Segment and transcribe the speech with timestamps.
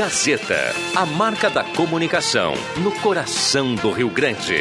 [0.00, 4.56] Gazeta, a marca da comunicação no coração do Rio Grande.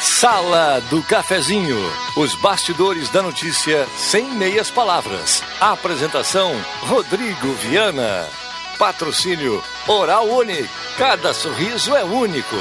[0.00, 1.76] Sala do Cafezinho.
[2.16, 5.42] Os bastidores da notícia sem meias palavras.
[5.60, 6.52] Apresentação:
[6.82, 8.24] Rodrigo Viana.
[8.78, 10.64] Patrocínio Oral Uni.
[10.96, 12.54] Cada sorriso é único.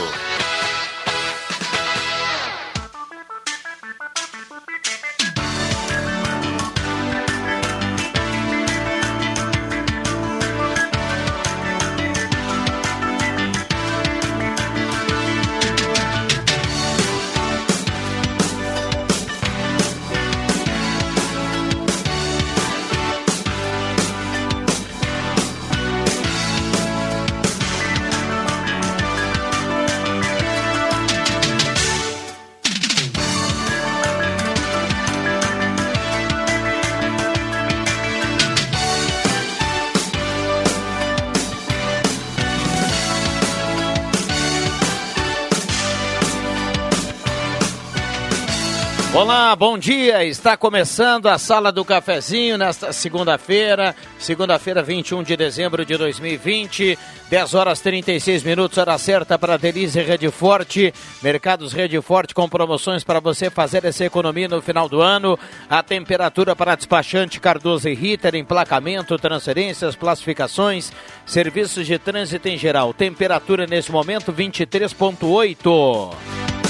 [49.58, 50.26] Bom dia.
[50.26, 56.98] Está começando a Sala do Cafezinho nesta segunda-feira, segunda-feira, 21 de dezembro de 2020,
[57.30, 60.94] 10 horas 36 minutos, hora certa para Denise Rede Forte.
[61.22, 65.40] Mercados Rede Forte com promoções para você fazer essa economia no final do ano.
[65.70, 70.92] A temperatura para despachante Cardoso e Ritter, emplacamento, transferências, classificações,
[71.26, 72.94] serviços de trânsito em geral.
[72.94, 76.65] Temperatura nesse momento 23.8.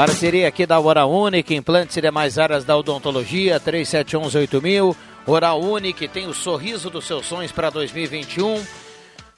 [0.00, 4.96] Parceria aqui da Hora Única, implantes e demais áreas da odontologia, 37118000.
[5.26, 8.64] Hora Única tem o sorriso dos seus sonhos para 2021.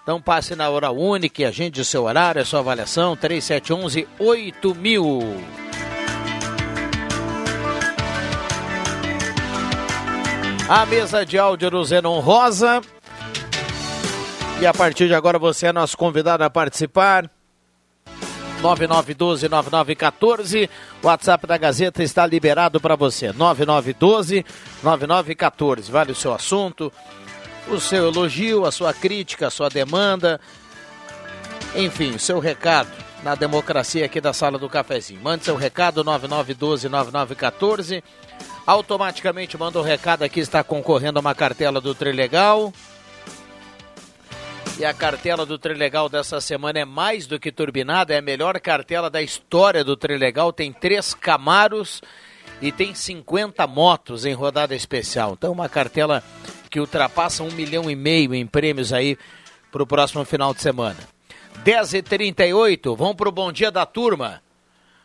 [0.00, 5.36] Então passe na Hora Única, agende o seu horário, a sua avaliação, 37118000.
[10.68, 12.80] A mesa de áudio do Zenon Rosa.
[14.60, 17.28] E a partir de agora você é nosso convidado a participar.
[18.62, 20.70] 9912-9914.
[21.02, 23.28] O WhatsApp da Gazeta está liberado para você.
[23.32, 25.90] 9912-9914.
[25.90, 26.90] Vale o seu assunto,
[27.68, 30.40] o seu elogio, a sua crítica, a sua demanda.
[31.74, 32.90] Enfim, o seu recado
[33.22, 35.22] na democracia aqui da sala do cafezinho.
[35.22, 38.02] Mande seu recado 9912-9914.
[38.66, 42.72] Automaticamente manda o um recado aqui, está concorrendo a uma cartela do Trilegal.
[44.78, 48.58] E a cartela do Trilegal dessa semana é mais do que turbinada, é a melhor
[48.58, 50.52] cartela da história do Trilegal.
[50.52, 52.00] Tem três Camaros
[52.60, 55.34] e tem 50 motos em rodada especial.
[55.34, 56.22] Então, uma cartela
[56.70, 59.16] que ultrapassa um milhão e meio em prêmios aí
[59.70, 60.98] para o próximo final de semana.
[61.64, 64.42] 10h38, vamos para o Bom Dia da Turma.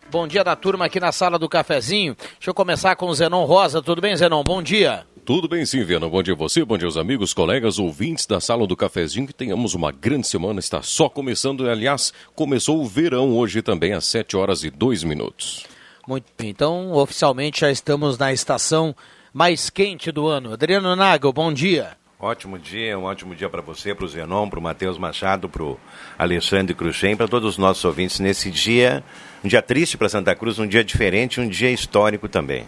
[0.09, 2.15] Bom dia da turma aqui na sala do cafezinho.
[2.15, 3.81] Deixa eu começar com o Zenon Rosa.
[3.81, 4.41] Tudo bem, Zenon?
[4.41, 5.05] Bom dia.
[5.27, 6.07] Tudo bem sim, Viana.
[6.07, 9.27] Bom dia a você, bom dia aos amigos, colegas, ouvintes da Sala do Cafezinho.
[9.27, 11.69] Que tenhamos uma grande semana, está só começando.
[11.69, 15.65] Aliás, começou o verão hoje também, às 7 horas e 2 minutos.
[16.07, 18.95] Muito bem, então oficialmente já estamos na estação
[19.33, 20.53] mais quente do ano.
[20.53, 21.97] Adriano Nagel, bom dia.
[22.17, 25.61] Ótimo dia, um ótimo dia para você, para o Zenon, para o Matheus Machado, para
[25.61, 25.77] o
[26.17, 29.03] Alexandre Cruxem, para todos os nossos ouvintes nesse dia,
[29.43, 32.65] um dia triste para Santa Cruz, um dia diferente, um dia histórico também.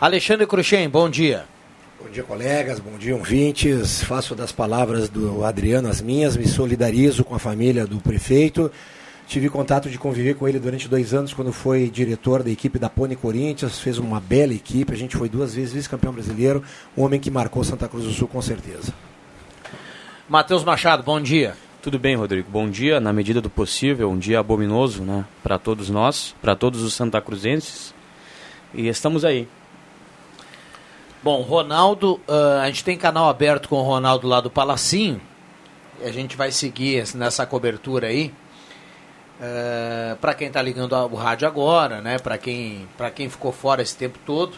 [0.00, 1.44] Alexandre Cruxem, bom dia.
[2.02, 4.02] Bom dia, colegas, bom dia, ouvintes.
[4.02, 8.72] Faço das palavras do Adriano as minhas, me solidarizo com a família do prefeito.
[9.26, 12.88] Tive contato de conviver com ele durante dois anos, quando foi diretor da equipe da
[12.88, 16.64] Pony Corinthians, fez uma bela equipe, a gente foi duas vezes vice-campeão brasileiro,
[16.96, 18.94] um homem que marcou Santa Cruz do Sul com certeza.
[20.26, 21.54] Matheus Machado, bom dia.
[21.82, 22.48] Tudo bem, Rodrigo.
[22.50, 26.82] Bom dia, na medida do possível, um dia abominoso, né, para todos nós, para todos
[26.82, 27.94] os santacruzenses.
[28.72, 29.46] E estamos aí,
[31.22, 35.20] Bom, Ronaldo, uh, a gente tem canal aberto com o Ronaldo lá do Palacinho.
[36.02, 38.32] A gente vai seguir nessa cobertura aí.
[39.38, 42.18] Uh, para quem está ligando o rádio agora, né?
[42.18, 44.54] Para quem, quem ficou fora esse tempo todo.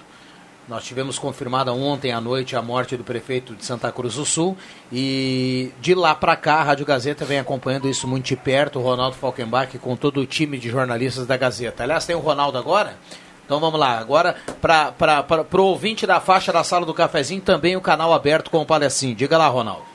[0.69, 4.57] Nós tivemos confirmada ontem à noite a morte do prefeito de Santa Cruz do Sul.
[4.93, 8.79] E de lá para cá, a Rádio Gazeta vem acompanhando isso muito de perto.
[8.79, 11.83] O Ronaldo Falkenbach com todo o time de jornalistas da Gazeta.
[11.83, 12.97] Aliás, tem o Ronaldo agora.
[13.45, 17.81] Então vamos lá, agora para o ouvinte da faixa da sala do cafezinho, também o
[17.81, 19.15] canal aberto com o Palacinho.
[19.15, 19.93] Diga lá, Ronaldo.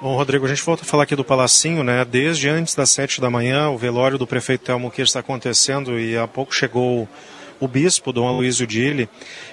[0.00, 2.04] Bom, Rodrigo, a gente volta a falar aqui do Palacinho, né?
[2.04, 6.16] Desde antes das sete da manhã, o velório do prefeito Telmo Queiro está acontecendo e
[6.16, 7.08] há pouco chegou
[7.60, 9.08] o bispo, Dom Aloysio Dille,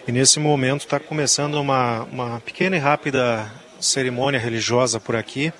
[0.08, 3.48] e nesse momento está começando uma, uma pequena e rápida
[3.80, 5.54] cerimônia religiosa por aqui.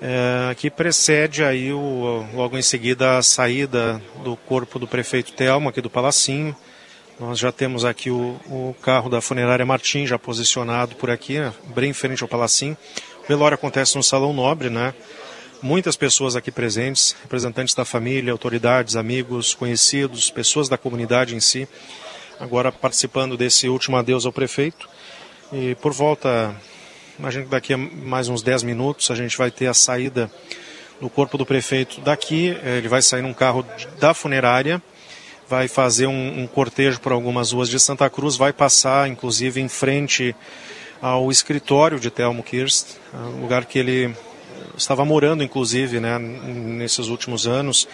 [0.00, 5.68] É, que precede aí o, logo em seguida a saída do corpo do prefeito Telmo
[5.68, 6.56] aqui do Palacinho.
[7.18, 11.52] Nós já temos aqui o, o carro da funerária Martim já posicionado por aqui, né,
[11.74, 12.76] bem em frente ao Palacinho.
[13.22, 14.94] O velório acontece no Salão Nobre, né?
[15.62, 21.68] Muitas pessoas aqui presentes, representantes da família, autoridades, amigos, conhecidos, pessoas da comunidade em si,
[22.40, 24.88] agora participando desse último adeus ao prefeito.
[25.52, 26.56] E por volta
[27.20, 30.30] Imagino que daqui a mais uns 10 minutos a gente vai ter a saída
[30.98, 32.56] do corpo do prefeito daqui.
[32.64, 33.62] Eh, ele vai sair num carro
[33.98, 34.82] da funerária,
[35.46, 39.68] vai fazer um, um cortejo por algumas ruas de Santa Cruz, vai passar inclusive em
[39.68, 40.34] frente
[41.02, 44.16] ao escritório de Telmo Kirst, eh, lugar que ele
[44.74, 47.86] estava morando inclusive né, nesses últimos anos,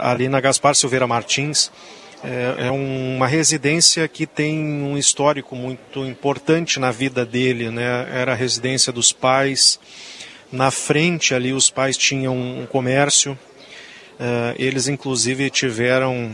[0.00, 1.72] ali na Gaspar Silveira Martins.
[2.24, 8.06] É, é uma residência que tem um histórico muito importante na vida dele, né?
[8.12, 9.80] Era a residência dos pais.
[10.52, 13.32] Na frente ali os pais tinham um comércio.
[14.20, 16.30] Uh, eles inclusive tiveram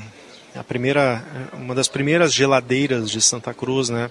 [0.55, 1.25] a primeira,
[1.55, 4.11] uma das primeiras geladeiras de Santa Cruz, né?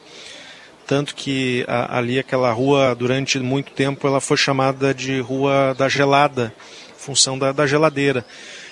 [0.88, 5.88] Tanto que a, ali aquela rua durante muito tempo ela foi chamada de Rua da
[5.88, 6.52] Gelada,
[6.98, 8.26] função da, da geladeira.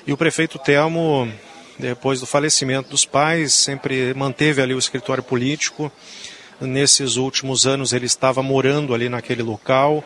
[0.08, 1.32] E o prefeito Telmo
[1.78, 5.92] depois do falecimento dos pais, sempre manteve ali o escritório político.
[6.62, 10.04] Nesses últimos anos ele estava morando ali naquele local,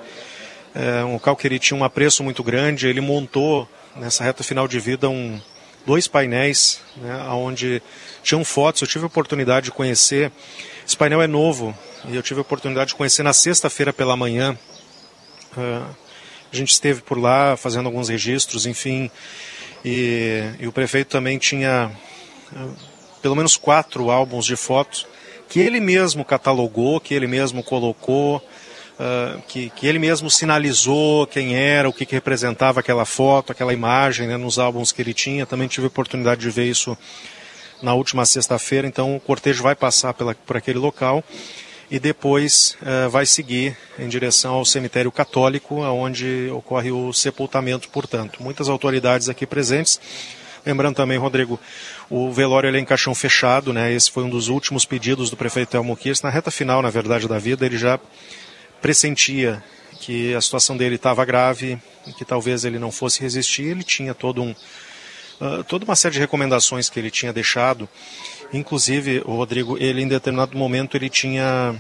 [0.74, 2.88] é, um local que ele tinha um apreço muito grande.
[2.88, 5.40] Ele montou nessa reta final de vida um,
[5.86, 7.82] dois painéis, né, onde
[8.24, 8.82] tinham fotos.
[8.82, 10.32] Eu tive a oportunidade de conhecer.
[10.86, 11.78] Esse painel é novo
[12.08, 14.58] e eu tive a oportunidade de conhecer na sexta-feira pela manhã.
[15.56, 15.82] É,
[16.52, 19.12] a gente esteve por lá fazendo alguns registros, enfim.
[19.84, 21.92] E, e o prefeito também tinha
[22.56, 22.68] eh,
[23.22, 25.08] pelo menos quatro álbuns de fotos
[25.48, 31.56] que ele mesmo catalogou, que ele mesmo colocou, uh, que, que ele mesmo sinalizou quem
[31.56, 35.48] era, o que, que representava aquela foto, aquela imagem né, nos álbuns que ele tinha.
[35.48, 36.96] Também tive oportunidade de ver isso
[37.82, 41.24] na última sexta-feira, então o cortejo vai passar pela, por aquele local
[41.92, 48.44] e depois uh, vai seguir em direção ao cemitério católico, onde ocorre o sepultamento, portanto.
[48.44, 50.00] Muitas autoridades aqui presentes.
[50.66, 51.60] Lembrando também, Rodrigo,
[52.10, 53.92] o velório ele é em caixão fechado, né?
[53.92, 56.24] Esse foi um dos últimos pedidos do prefeito Elmo Kirst.
[56.24, 58.00] Na reta final, na verdade, da vida, ele já
[58.82, 59.64] pressentia
[60.00, 61.80] que a situação dele estava grave,
[62.18, 63.64] que talvez ele não fosse resistir.
[63.64, 64.52] Ele tinha todo um,
[65.42, 67.90] uh, toda uma série de recomendações que ele tinha deixado
[68.52, 71.76] Inclusive, o Rodrigo, ele em determinado momento ele tinha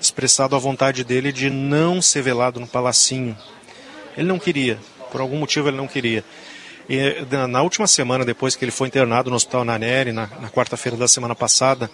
[0.00, 3.36] expressado a vontade dele de não ser velado no palacinho.
[4.16, 4.78] Ele não queria,
[5.10, 6.24] por algum motivo ele não queria.
[6.88, 10.96] E na última semana, depois que ele foi internado no Hospital Naneri, na, na quarta-feira
[10.96, 11.90] da semana passada,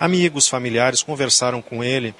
[0.00, 2.14] amigos, familiares conversaram com ele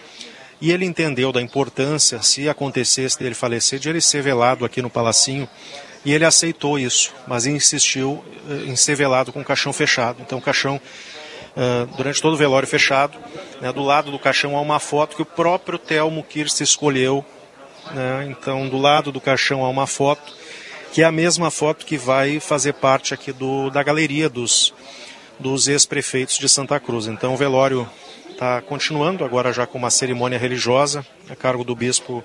[0.61, 4.91] e ele entendeu da importância, se acontecesse dele falecer, de ele ser velado aqui no
[4.91, 5.49] Palacinho.
[6.05, 10.21] E ele aceitou isso, mas insistiu eh, em ser velado com o caixão fechado.
[10.21, 10.81] Então, o caixão
[11.97, 13.19] durante todo o velório fechado.
[13.61, 17.25] Né, do lado do caixão há uma foto que o próprio Telmo Kirst escolheu.
[17.93, 20.33] Né, então, do lado do caixão há uma foto,
[20.93, 24.73] que é a mesma foto que vai fazer parte aqui do, da galeria dos,
[25.39, 27.07] dos ex-prefeitos de Santa Cruz.
[27.07, 27.89] Então, o velório
[28.31, 32.23] está continuando, agora já com uma cerimônia religiosa, a cargo do bispo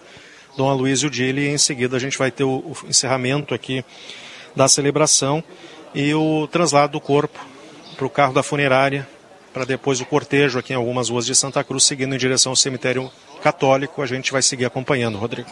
[0.56, 3.84] Dom Aloysio Dili, e em seguida a gente vai ter o, o encerramento aqui
[4.56, 5.44] da celebração
[5.96, 7.53] e o translado do corpo
[7.96, 9.08] para o carro da funerária
[9.54, 12.56] para depois o cortejo aqui em algumas ruas de Santa Cruz, seguindo em direção ao
[12.56, 13.10] cemitério
[13.42, 14.02] católico.
[14.02, 15.50] A gente vai seguir acompanhando, Rodrigo.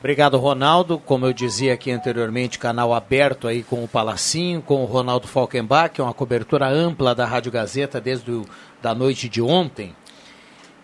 [0.00, 0.98] Obrigado, Ronaldo.
[0.98, 6.02] Como eu dizia aqui anteriormente, canal aberto aí com o Palacinho, com o Ronaldo Falkenbach,
[6.02, 8.44] uma cobertura ampla da Rádio Gazeta desde o,
[8.82, 9.94] da noite de ontem.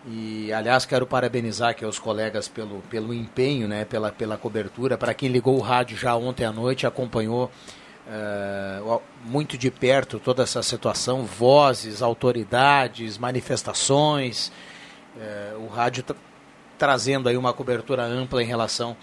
[0.07, 4.97] E, aliás, quero parabenizar aqui os colegas pelo, pelo empenho, né, pela, pela cobertura.
[4.97, 7.51] Para quem ligou o rádio já ontem à noite, acompanhou
[8.09, 14.51] uh, muito de perto toda essa situação, vozes, autoridades, manifestações,
[15.15, 16.15] uh, o rádio tra
[16.77, 18.95] trazendo aí uma cobertura ampla em relação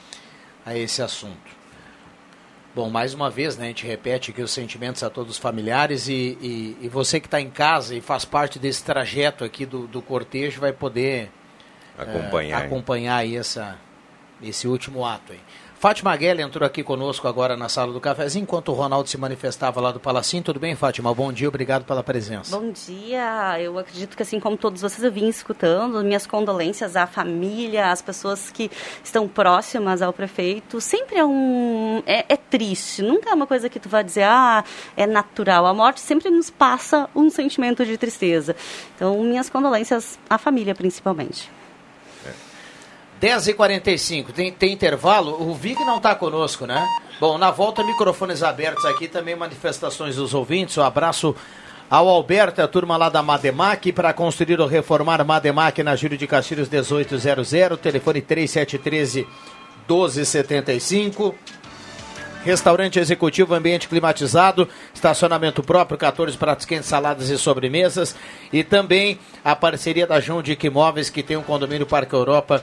[0.64, 1.54] a esse assunto.
[2.75, 6.08] Bom, mais uma vez, né, a gente repete aqui os sentimentos a todos os familiares
[6.08, 9.86] e, e, e você que está em casa e faz parte desse trajeto aqui do,
[9.86, 11.30] do cortejo vai poder
[11.98, 13.76] acompanhar, uh, acompanhar aí essa,
[14.42, 15.40] esse último ato aí.
[15.78, 19.78] Fátima Guelli entrou aqui conosco agora na sala do cafezinho, enquanto o Ronaldo se manifestava
[19.78, 20.42] lá do Palacinho.
[20.42, 21.14] Tudo bem, Fátima?
[21.14, 22.59] Bom dia, obrigado pela presença.
[22.59, 23.61] Bom dia.
[23.61, 26.02] Eu acredito que, assim como todos vocês, eu vim escutando.
[26.02, 28.71] Minhas condolências à família, às pessoas que
[29.04, 30.80] estão próximas ao prefeito.
[30.80, 32.02] Sempre é um.
[32.06, 33.02] É, é triste.
[33.02, 34.64] Nunca é uma coisa que tu vai dizer, ah,
[34.97, 35.66] é natural.
[35.66, 38.56] A morte sempre nos passa um sentimento de tristeza.
[38.95, 41.54] Então, minhas condolências à família, principalmente.
[43.20, 45.49] 10h45, tem, tem intervalo?
[45.49, 46.87] O Vig não está conosco, né?
[47.18, 50.76] Bom, na volta, microfones abertos aqui, também manifestações dos ouvintes.
[50.76, 51.35] Um abraço
[51.88, 56.26] ao Alberto, a turma lá da Mademac, para construir ou reformar Mademac na Júlio de
[56.26, 59.26] Castilhos 1800, telefone 3713
[59.88, 61.35] 1275.
[62.44, 68.14] Restaurante executivo, ambiente climatizado, estacionamento próprio, 14 pratos quentes, saladas e sobremesas.
[68.52, 72.62] E também a parceria da Jundic Imóveis, que tem um condomínio Parque Europa,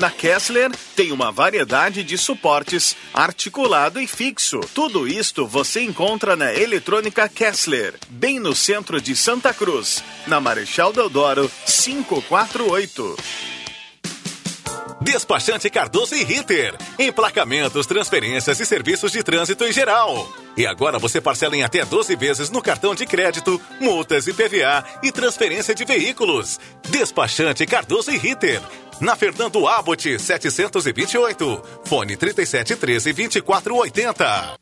[0.01, 4.59] Na Kessler tem uma variedade de suportes articulado e fixo.
[4.73, 10.91] Tudo isto você encontra na Eletrônica Kessler, bem no centro de Santa Cruz, na Marechal
[10.91, 13.15] Deodoro 548.
[15.01, 16.75] Despachante Cardoso e Ritter.
[16.97, 20.27] Emplacamentos, transferências e serviços de trânsito em geral.
[20.57, 24.83] E agora você parcela em até 12 vezes no cartão de crédito, multas e PVA
[25.03, 26.59] e transferência de veículos.
[26.89, 28.61] Despachante Cardoso e Ritter.
[29.01, 31.61] Na Fernando Abbott, 728.
[31.85, 34.59] Fone 3713 2480.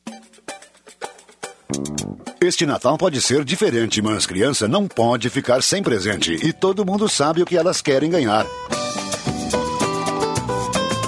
[2.42, 6.34] Este Natal pode ser diferente, mas criança não pode ficar sem presente.
[6.42, 8.46] E todo mundo sabe o que elas querem ganhar.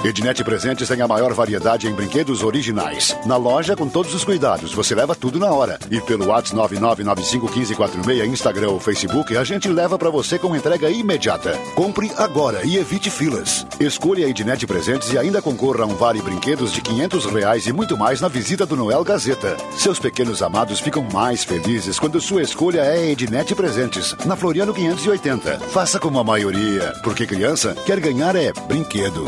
[0.04, 3.16] Ednet Presentes tem a maior variedade em brinquedos originais.
[3.24, 5.78] Na loja, com todos os cuidados, você leva tudo na hora.
[5.88, 11.56] E pelo WhatsApp 99951546, Instagram ou Facebook, a gente leva para você com entrega imediata.
[11.76, 13.64] Compre agora e evite filas.
[13.78, 17.72] Escolha a Ednet Presentes e ainda concorra a um vale brinquedos de 500 reais e
[17.72, 19.56] muito mais na visita do Noel Gazeta.
[19.76, 25.60] Seus pequenos amados ficam mais felizes quando sua escolha é Ednet Presentes, na Floriano 580.
[25.68, 29.24] Faça como a maioria, porque criança quer ganhar é brinquedo.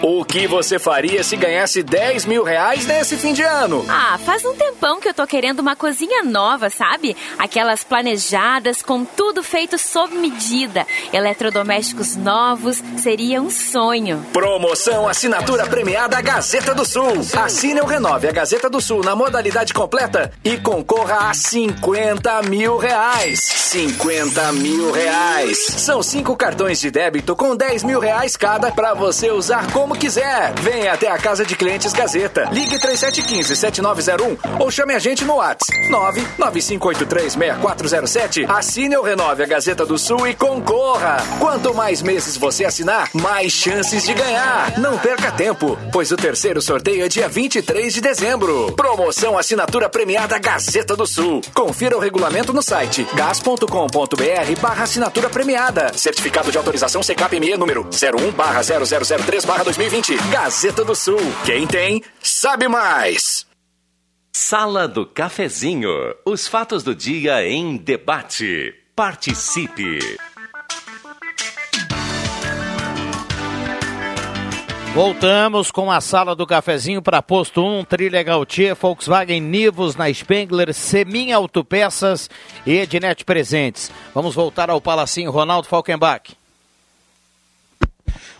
[0.07, 3.83] O que você faria se ganhasse 10 mil reais nesse fim de ano?
[3.89, 7.17] Ah, faz um tempão que eu tô querendo uma cozinha nova, sabe?
[7.39, 10.85] Aquelas planejadas, com tudo feito sob medida.
[11.11, 14.23] Eletrodomésticos novos, seria um sonho.
[14.31, 17.25] Promoção Assinatura Premiada Gazeta do Sul.
[17.37, 22.77] Assine ou renove a Gazeta do Sul na modalidade completa e concorra a 50 mil
[22.77, 23.39] reais.
[23.39, 25.57] 50 mil reais.
[25.57, 30.53] São cinco cartões de débito com 10 mil reais cada para você usar como quiser.
[30.61, 32.49] Venha até a Casa de Clientes Gazeta.
[32.51, 35.75] Ligue 3715-7901 ou chame a gente no WhatsApp
[36.39, 38.49] 995836407.
[38.49, 41.17] Assine ou renove a Gazeta do Sul e concorra.
[41.39, 44.77] Quanto mais meses você assinar, mais chances de ganhar.
[44.77, 48.73] Não perca tempo, pois o terceiro sorteio é dia 23 de dezembro.
[48.73, 51.41] Promoção Assinatura Premiada Gazeta do Sul.
[51.53, 55.91] Confira o regulamento no site gas.com.br barra assinatura premiada.
[55.95, 60.17] Certificado de autorização CKPME número 01 barra 0003 barra 2020.
[60.29, 61.19] Gazeta do Sul.
[61.45, 63.47] Quem tem, sabe mais.
[64.33, 65.89] Sala do Cafezinho.
[66.25, 68.73] Os fatos do dia em debate.
[68.93, 69.99] Participe.
[74.93, 80.73] Voltamos com a sala do cafezinho para posto 1, Trilha Gautier, Volkswagen Nivus na Spengler,
[80.73, 82.29] Semin Autopeças
[82.65, 83.91] e Ednet Presentes.
[84.13, 86.37] Vamos voltar ao Palacinho, Ronaldo Falkenbach.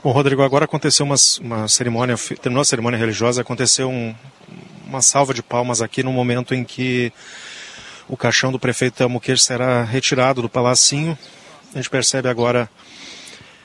[0.06, 4.14] Bom, Rodrigo, agora aconteceu uma, uma cerimônia, terminou a cerimônia religiosa, aconteceu um,
[4.86, 7.12] uma salva de palmas aqui no momento em que
[8.08, 11.18] o caixão do prefeito Telmo será retirado do palacinho.
[11.74, 12.70] A gente percebe agora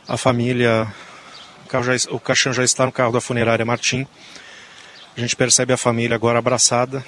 [0.08, 0.90] a família,
[1.66, 4.06] o, já, o caixão já está no carro da funerária Martim.
[5.14, 7.04] A gente percebe a família agora abraçada,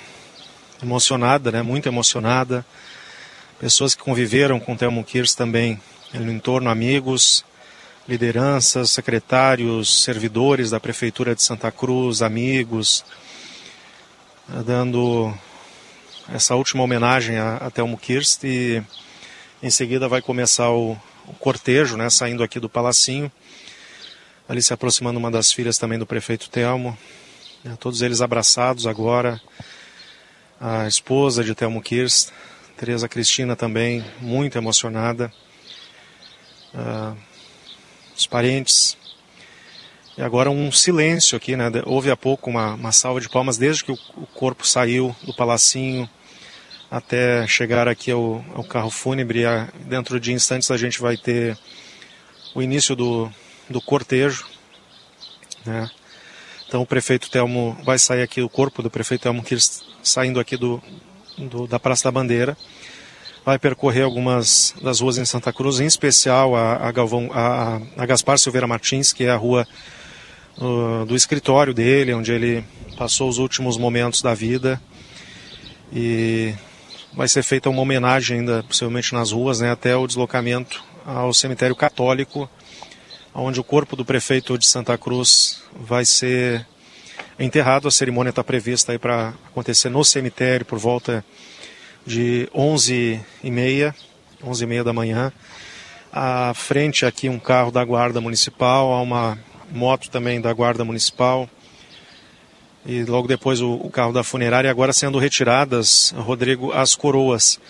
[0.83, 2.67] emocionada, né, muito emocionada.
[3.59, 5.81] Pessoas que conviveram com o Telmo Kirsch também
[6.13, 7.43] no entorno, amigos,
[8.09, 13.05] lideranças, secretários, servidores da Prefeitura de Santa Cruz, amigos,
[14.67, 15.33] dando
[16.29, 18.83] essa última homenagem a, a Telmo Kirst e
[19.63, 20.93] em seguida vai começar o,
[21.29, 23.31] o cortejo, né, saindo aqui do Palacinho,
[24.49, 26.99] ali se aproximando uma das filhas também do prefeito Telmo,
[27.63, 29.41] né, todos eles abraçados agora,
[30.61, 32.31] a esposa de Telmo Kirst,
[32.77, 35.33] Teresa Cristina também, muito emocionada,
[36.75, 37.17] uh,
[38.23, 38.97] os parentes,
[40.17, 41.71] e agora um silêncio aqui, né?
[41.87, 45.35] Houve há pouco uma, uma salva de palmas desde que o, o corpo saiu do
[45.35, 46.09] palacinho
[46.91, 49.43] até chegar aqui ao, ao carro fúnebre.
[49.87, 51.59] Dentro de instantes a gente vai ter
[52.55, 53.33] o início do,
[53.69, 54.47] do cortejo,
[55.65, 55.91] né?
[56.69, 59.57] Então o prefeito Telmo vai sair aqui, o corpo do prefeito Telmo que
[60.03, 60.83] saindo aqui do,
[61.39, 62.57] do, da Praça da Bandeira,
[63.45, 68.07] vai percorrer algumas das ruas em Santa Cruz, em especial a, a, Galvão, a, a
[68.07, 69.67] Gaspar Silveira Martins, que é a rua
[70.59, 72.65] uh, do escritório dele, onde ele
[72.97, 74.81] passou os últimos momentos da vida.
[75.93, 76.55] E
[77.13, 81.75] vai ser feita uma homenagem ainda, possivelmente nas ruas, né, até o deslocamento ao cemitério
[81.75, 82.49] católico,
[83.35, 86.67] onde o corpo do prefeito de Santa Cruz vai ser
[87.39, 87.89] enterrado.
[87.89, 91.25] A cerimônia está prevista para acontecer no cemitério por volta
[92.07, 93.95] de 11h30,
[94.45, 95.33] 11h30 da manhã.
[96.13, 99.39] À frente aqui um carro da Guarda Municipal, há uma
[99.71, 101.49] moto também da Guarda Municipal.
[102.85, 107.61] E logo depois o, o carro da funerária, agora sendo retiradas, Rodrigo, as coroas.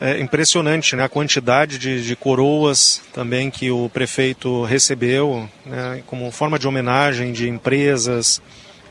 [0.00, 6.30] É impressionante né, a quantidade de, de coroas também que o prefeito recebeu, né, como
[6.32, 8.42] forma de homenagem de empresas,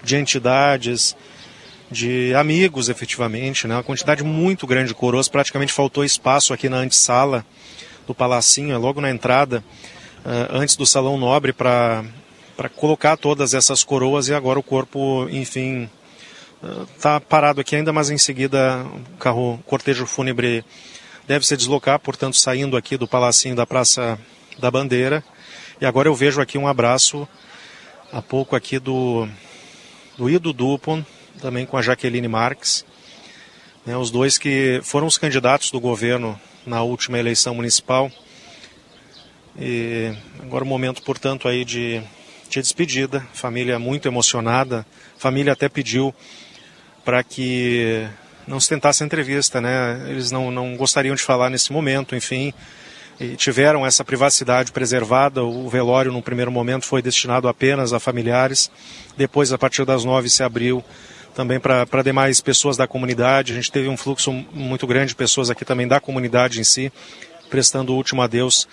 [0.03, 1.15] de entidades,
[1.91, 3.67] de amigos efetivamente.
[3.67, 7.45] Né, uma quantidade muito grande de coroas, praticamente faltou espaço aqui na antessala
[8.07, 9.63] do Palacinho, logo na entrada,
[10.25, 12.03] uh, antes do Salão Nobre, para
[12.75, 15.89] colocar todas essas coroas e agora o corpo, enfim,
[16.95, 20.63] está parado aqui ainda, mas em seguida o carro cortejo fúnebre
[21.27, 24.19] deve se deslocar, portanto saindo aqui do palacinho da Praça
[24.59, 25.23] da Bandeira.
[25.79, 27.27] E agora eu vejo aqui um abraço
[28.11, 29.27] há pouco aqui do,
[30.17, 31.05] do Ido Dupont,
[31.41, 32.85] também com a Jaqueline Marques,
[33.85, 38.11] né, os dois que foram os candidatos do governo na última eleição municipal.
[39.59, 42.01] E agora o momento, portanto, aí de
[42.51, 44.85] de despedida, família muito emocionada,
[45.17, 46.13] família até pediu
[47.05, 48.05] para que
[48.45, 50.05] não se tentasse a entrevista, né?
[50.09, 52.53] Eles não, não gostariam de falar nesse momento, enfim,
[53.37, 55.41] tiveram essa privacidade preservada.
[55.41, 58.69] O velório, no primeiro momento, foi destinado apenas a familiares.
[59.15, 60.83] Depois, a partir das nove, se abriu
[61.33, 63.53] também para demais pessoas da comunidade.
[63.53, 66.91] A gente teve um fluxo muito grande de pessoas aqui também da comunidade em si,
[67.49, 68.67] prestando o último adeus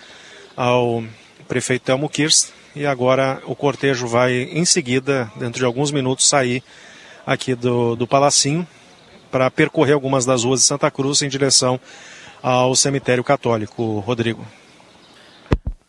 [0.57, 1.03] ao
[1.47, 6.63] prefeito Telmo Kirst e agora o cortejo vai em seguida, dentro de alguns minutos, sair
[7.27, 8.67] aqui do, do Palacinho
[9.31, 11.81] para percorrer algumas das ruas de Santa Cruz em direção
[12.43, 13.99] ao cemitério católico.
[14.01, 14.47] Rodrigo.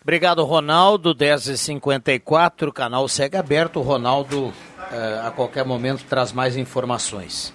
[0.01, 1.13] Obrigado, Ronaldo.
[1.13, 3.81] 10h54, canal segue aberto.
[3.81, 4.51] Ronaldo,
[4.91, 7.53] eh, a qualquer momento, traz mais informações.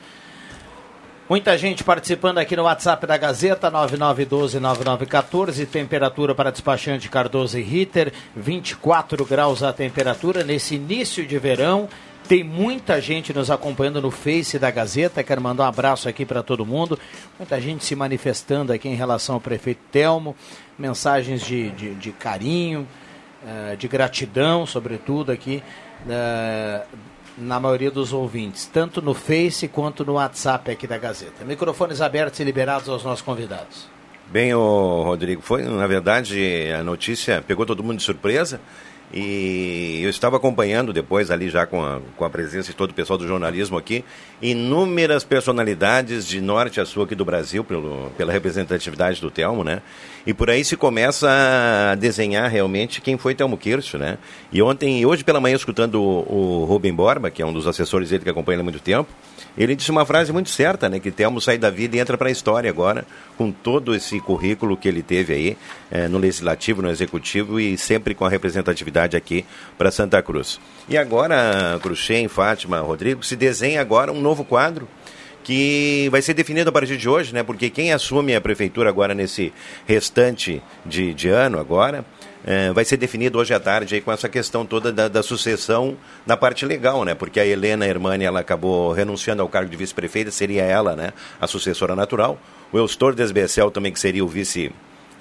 [1.26, 8.12] Muita gente participando aqui no WhatsApp da Gazeta, 9912-9914, temperatura para despachante Cardoso e Ritter,
[8.36, 11.88] 24 graus a temperatura nesse início de verão.
[12.28, 15.22] Tem muita gente nos acompanhando no Face da Gazeta.
[15.22, 16.98] Quero mandar um abraço aqui para todo mundo.
[17.38, 20.36] Muita gente se manifestando aqui em relação ao prefeito Telmo.
[20.78, 22.86] Mensagens de, de, de carinho,
[23.46, 25.62] eh, de gratidão, sobretudo aqui
[26.08, 26.82] eh,
[27.36, 31.44] na maioria dos ouvintes, tanto no Face quanto no WhatsApp aqui da Gazeta.
[31.44, 33.88] Microfones abertos e liberados aos nossos convidados.
[34.30, 38.60] Bem, o Rodrigo, foi, na verdade, a notícia pegou todo mundo de surpresa.
[39.16, 42.94] E eu estava acompanhando depois ali já com a, com a presença de todo o
[42.94, 44.04] pessoal do jornalismo aqui,
[44.42, 49.82] inúmeras personalidades de norte a sul aqui do Brasil, pelo, pela representatividade do Telmo, né?
[50.26, 54.18] E por aí se começa a desenhar realmente quem foi Telmo Kirsch, né?
[54.50, 58.10] E ontem, hoje pela manhã, escutando o, o Rubem Borba, que é um dos assessores
[58.10, 59.08] dele que acompanha ele há muito tempo,
[59.56, 60.98] ele disse uma frase muito certa, né?
[60.98, 64.76] Que Telmo sai da vida e entra para a história agora, com todo esse currículo
[64.76, 65.56] que ele teve aí
[65.90, 69.44] é, no Legislativo, no Executivo e sempre com a representatividade aqui
[69.78, 70.60] para Santa Cruz.
[70.88, 74.88] E agora, Cruxem, Fátima, Rodrigo, se desenha agora um novo quadro
[75.44, 77.42] que vai ser definido a partir de hoje, né?
[77.42, 79.52] Porque quem assume a prefeitura agora nesse
[79.86, 82.04] restante de, de ano agora
[82.46, 85.96] é, vai ser definido hoje à tarde aí com essa questão toda da, da, sucessão
[86.26, 87.14] na parte legal, né?
[87.14, 91.12] Porque a Helena Hermani ela acabou renunciando ao cargo de vice-prefeita, seria ela, né?
[91.40, 92.38] A sucessora natural.
[92.72, 94.72] O Eustor Desbecel também que seria o vice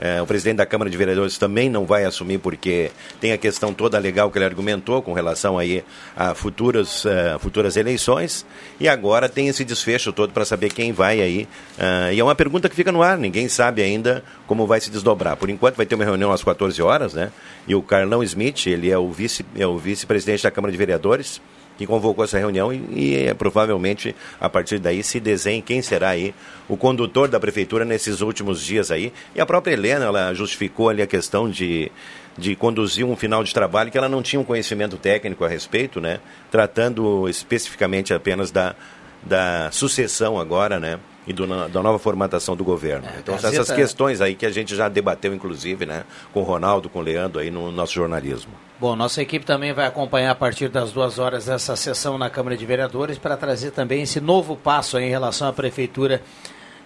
[0.05, 3.73] é, o presidente da Câmara de Vereadores também não vai assumir porque tem a questão
[3.73, 5.81] toda legal que ele argumentou com relação aí
[6.13, 8.45] a futuras, uh, futuras eleições
[8.81, 11.47] e agora tem esse desfecho todo para saber quem vai aí.
[11.77, 14.91] Uh, e é uma pergunta que fica no ar, ninguém sabe ainda como vai se
[14.91, 15.37] desdobrar.
[15.37, 17.31] Por enquanto vai ter uma reunião às 14 horas, né?
[17.65, 21.39] E o Carlão Smith, ele é o vice, é o vice-presidente da Câmara de Vereadores
[21.83, 26.09] que convocou essa reunião e, e é, provavelmente a partir daí se desenhe quem será
[26.09, 26.33] aí
[26.67, 29.11] o condutor da prefeitura nesses últimos dias aí.
[29.35, 31.91] E a própria Helena, ela justificou ali a questão de,
[32.37, 35.99] de conduzir um final de trabalho que ela não tinha um conhecimento técnico a respeito,
[35.99, 36.19] né?
[36.49, 38.75] Tratando especificamente apenas da,
[39.21, 40.99] da sucessão agora, né?
[41.25, 43.07] e do, da nova formatação do governo.
[43.07, 46.89] É, então, essas questões aí que a gente já debateu, inclusive, né, com o Ronaldo,
[46.89, 48.51] com o Leandro, aí no nosso jornalismo.
[48.83, 52.57] Bom, nossa equipe também vai acompanhar a partir das duas horas essa sessão na Câmara
[52.57, 56.21] de Vereadores para trazer também esse novo passo em relação à Prefeitura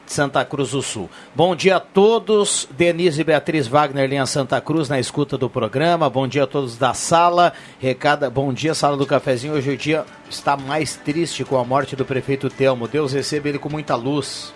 [0.06, 1.10] de Santa Cruz do Sul.
[1.34, 2.70] Bom dia a todos.
[2.70, 6.08] Denise e Beatriz Wagner, linha Santa Cruz, na escuta do programa.
[6.08, 7.52] Bom dia a todos da sala.
[7.80, 9.56] Recada, bom dia, sala do cafezinho.
[9.56, 12.88] Hoje o dia está mais triste com a morte do prefeito Telmo.
[12.88, 14.54] Deus recebe ele com muita luz.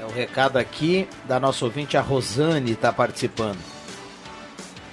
[0.00, 3.73] É o recado aqui da nossa ouvinte, a Rosane, está participando.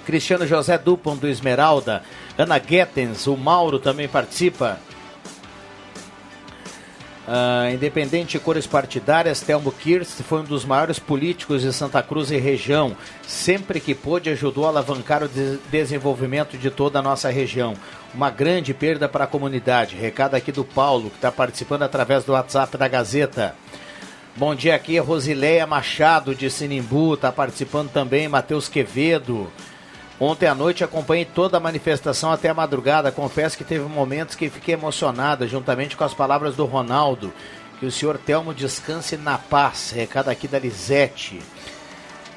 [0.04, 2.02] Cristiano José Dupont do Esmeralda,
[2.36, 4.78] Ana Guetens, o Mauro também participa.
[7.26, 12.32] Uh, independente de cores partidárias, Telmo Kirst foi um dos maiores políticos de Santa Cruz
[12.32, 12.96] e região.
[13.26, 17.74] Sempre que pôde, ajudou a alavancar o de desenvolvimento de toda a nossa região.
[18.12, 19.94] Uma grande perda para a comunidade.
[19.94, 23.54] Recado aqui do Paulo, que está participando através do WhatsApp da Gazeta.
[24.34, 29.46] Bom dia aqui, Rosileia Machado de Sinimbu, está participando também, Matheus Quevedo.
[30.24, 33.10] Ontem à noite acompanhei toda a manifestação até a madrugada.
[33.10, 37.34] Confesso que teve momentos que fiquei emocionada, juntamente com as palavras do Ronaldo.
[37.80, 39.90] Que o senhor Telmo descanse na paz.
[39.90, 41.42] Recado aqui da Lisete.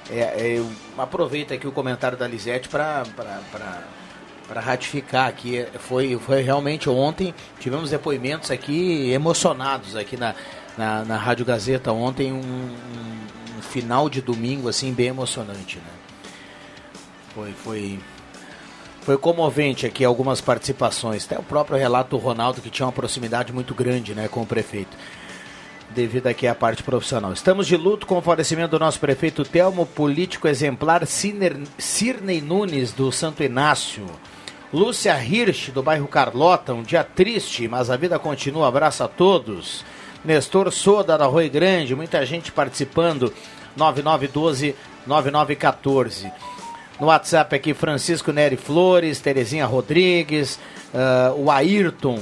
[0.09, 0.67] É, é, eu
[0.97, 5.63] aproveito aqui o comentário da Lisete para para ratificar aqui.
[5.77, 10.33] Foi, foi realmente ontem, tivemos depoimentos aqui emocionados aqui na,
[10.75, 16.04] na, na Rádio Gazeta ontem, um, um, um final de domingo assim bem emocionante, né?
[17.35, 17.99] Foi, foi,
[19.01, 21.25] foi comovente aqui algumas participações.
[21.25, 24.45] Até o próprio relato do Ronaldo, que tinha uma proximidade muito grande né, com o
[24.45, 24.95] prefeito,
[25.89, 27.33] devido aqui à parte profissional.
[27.33, 33.11] Estamos de luto com o falecimento do nosso prefeito Telmo, político exemplar Cirnei Nunes, do
[33.11, 34.05] Santo Inácio.
[34.71, 38.69] Lúcia Hirsch, do bairro Carlota, um dia triste, mas a vida continua.
[38.69, 39.83] Abraço a todos.
[40.23, 43.33] Nestor Soda, da Rui Grande, muita gente participando.
[43.75, 44.73] 9912
[45.05, 46.31] 9914.
[46.99, 50.57] No WhatsApp aqui, Francisco Neri Flores, Terezinha Rodrigues,
[50.93, 52.19] uh, o Ayrton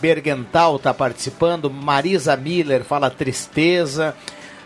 [0.00, 4.16] Bergental está participando, Marisa Miller fala tristeza,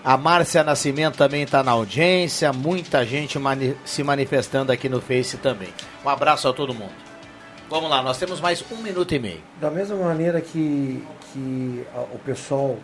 [0.05, 5.37] a Márcia Nascimento também está na audiência, muita gente mani se manifestando aqui no Face
[5.39, 5.71] também.
[6.05, 6.93] Um abraço a todo mundo.
[7.69, 9.41] Vamos lá, nós temos mais um minuto e meio.
[9.61, 12.77] Da mesma maneira que, que o pessoal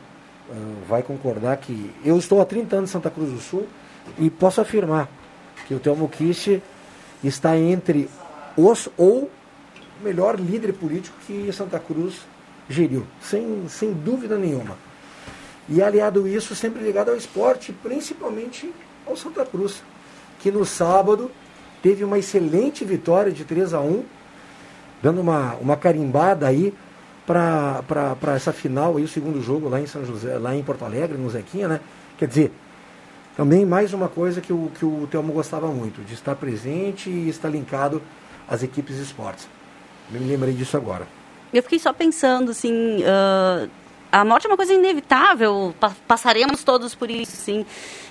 [0.49, 0.55] uh,
[0.89, 3.69] vai concordar que eu estou há 30 anos em Santa Cruz do Sul
[4.19, 5.20] e posso afirmar
[5.71, 6.61] que o Telmo Kish
[7.23, 8.11] está entre
[8.57, 9.31] os ou
[10.03, 12.23] melhor líder político que Santa Cruz
[12.69, 14.77] geriu, sem, sem dúvida nenhuma.
[15.69, 18.75] E aliado isso, sempre ligado ao esporte, principalmente
[19.07, 19.81] ao Santa Cruz,
[20.41, 21.31] que no sábado
[21.81, 24.03] teve uma excelente vitória de 3 a 1
[25.01, 26.75] dando uma, uma carimbada aí
[27.25, 31.17] para essa final, aí, o segundo jogo lá em São José, lá em Porto Alegre,
[31.17, 31.81] no Zequinha, né?
[32.19, 32.53] Quer dizer,
[33.41, 37.31] também mais uma coisa que o, que o Telmo gostava muito, de estar presente e
[37.31, 38.03] estar linkado
[38.47, 39.49] às equipes de esportes.
[40.11, 41.09] Me lembrei disso agora.
[41.51, 43.71] Eu fiquei só pensando, assim, uh,
[44.13, 47.65] a morte é uma coisa inevitável, pa passaremos todos por isso, sim.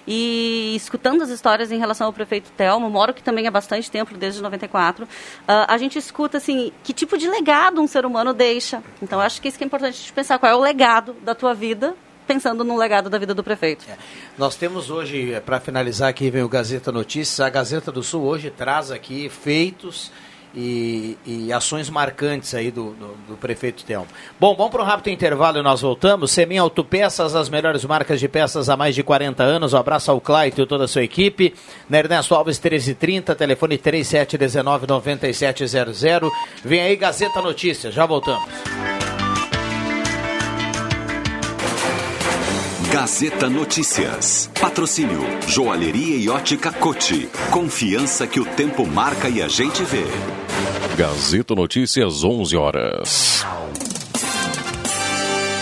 [0.08, 4.18] E escutando as histórias em relação ao prefeito Telmo, moro aqui também há bastante tempo,
[4.18, 5.08] desde 94, uh,
[5.46, 8.82] a gente escuta, assim, que tipo de legado um ser humano deixa.
[9.00, 11.54] Então, acho que isso que é importante de pensar, qual é o legado da tua
[11.54, 11.96] vida
[12.30, 13.84] pensando no legado da vida do prefeito.
[13.90, 13.98] É.
[14.38, 17.40] Nós temos hoje, para finalizar aqui, vem o Gazeta Notícias.
[17.40, 20.12] A Gazeta do Sul hoje traz aqui feitos
[20.54, 24.06] e, e ações marcantes aí do, do, do prefeito Telmo.
[24.40, 26.30] Bom, vamos para um rápido intervalo e nós voltamos.
[26.30, 29.74] Semin Autopeças, as melhores marcas de peças há mais de 40 anos.
[29.74, 31.56] Um abraço ao Claito e toda a sua equipe.
[31.90, 36.30] Na Ernesto Alves 1330, telefone 3719-9700.
[36.64, 38.48] Vem aí Gazeta Notícias, já voltamos.
[43.00, 44.52] Gazeta Notícias.
[44.60, 47.30] Patrocínio Joalheria e Ótica Cote.
[47.50, 50.04] Confiança que o tempo marca e a gente vê.
[50.98, 53.46] Gazeta Notícias, 11 horas.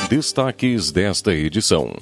[0.10, 1.95] Destaques desta edição: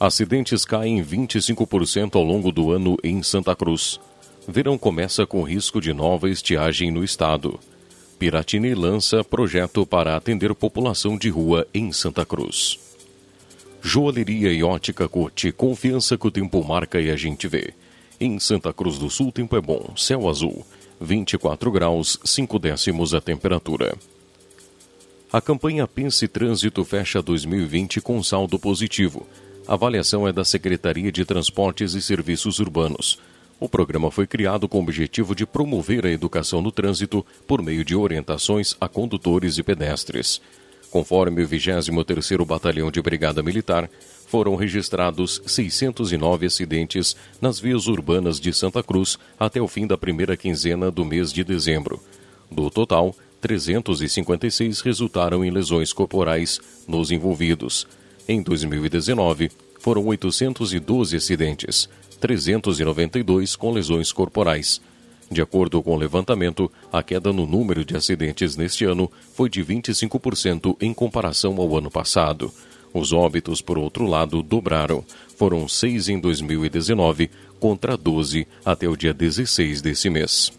[0.00, 4.00] Acidentes caem 25% ao longo do ano em Santa Cruz.
[4.48, 7.60] Verão começa com risco de nova estiagem no estado.
[8.18, 12.89] Piratini lança projeto para atender população de rua em Santa Cruz.
[13.82, 17.72] Joalheria e ótica Corte, confiança que o tempo marca e a gente vê.
[18.20, 20.64] Em Santa Cruz do Sul, tempo é bom, céu azul,
[21.00, 23.96] 24 graus, 5 décimos a temperatura.
[25.32, 29.26] A campanha Pense Trânsito fecha 2020 com saldo positivo.
[29.66, 33.18] A avaliação é da Secretaria de Transportes e Serviços Urbanos.
[33.58, 37.84] O programa foi criado com o objetivo de promover a educação no trânsito por meio
[37.84, 40.40] de orientações a condutores e pedestres.
[40.90, 43.88] Conforme o 23º Batalhão de Brigada Militar,
[44.26, 50.36] foram registrados 609 acidentes nas vias urbanas de Santa Cruz até o fim da primeira
[50.36, 52.00] quinzena do mês de dezembro.
[52.50, 57.86] Do total, 356 resultaram em lesões corporais nos envolvidos.
[58.28, 61.88] Em 2019, foram 812 acidentes,
[62.20, 64.80] 392 com lesões corporais.
[65.30, 69.64] De acordo com o levantamento, a queda no número de acidentes neste ano foi de
[69.64, 72.52] 25% em comparação ao ano passado.
[72.92, 75.04] Os óbitos, por outro lado, dobraram.
[75.36, 80.52] Foram seis em 2019 contra 12 até o dia 16 desse mês.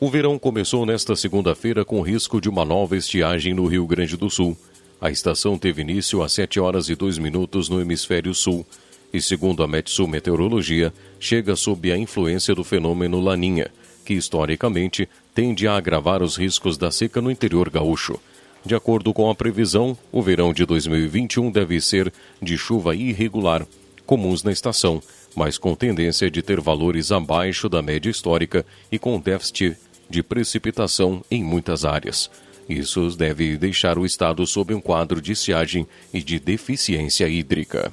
[0.00, 4.28] O verão começou nesta segunda-feira com risco de uma nova estiagem no Rio Grande do
[4.28, 4.56] Sul.
[5.00, 8.66] A estação teve início às 7 horas e 2 minutos no hemisfério sul
[9.14, 13.70] e, segundo a Metsu Meteorologia, chega sob a influência do fenômeno Laninha,
[14.04, 18.20] que historicamente tende a agravar os riscos da seca no interior gaúcho.
[18.66, 23.64] De acordo com a previsão, o verão de 2021 deve ser de chuva irregular,
[24.04, 25.00] comuns na estação,
[25.36, 29.76] mas com tendência de ter valores abaixo da média histórica e com déficit
[30.10, 32.28] de precipitação em muitas áreas.
[32.68, 37.92] Isso deve deixar o estado sob um quadro de estiagem e de deficiência hídrica.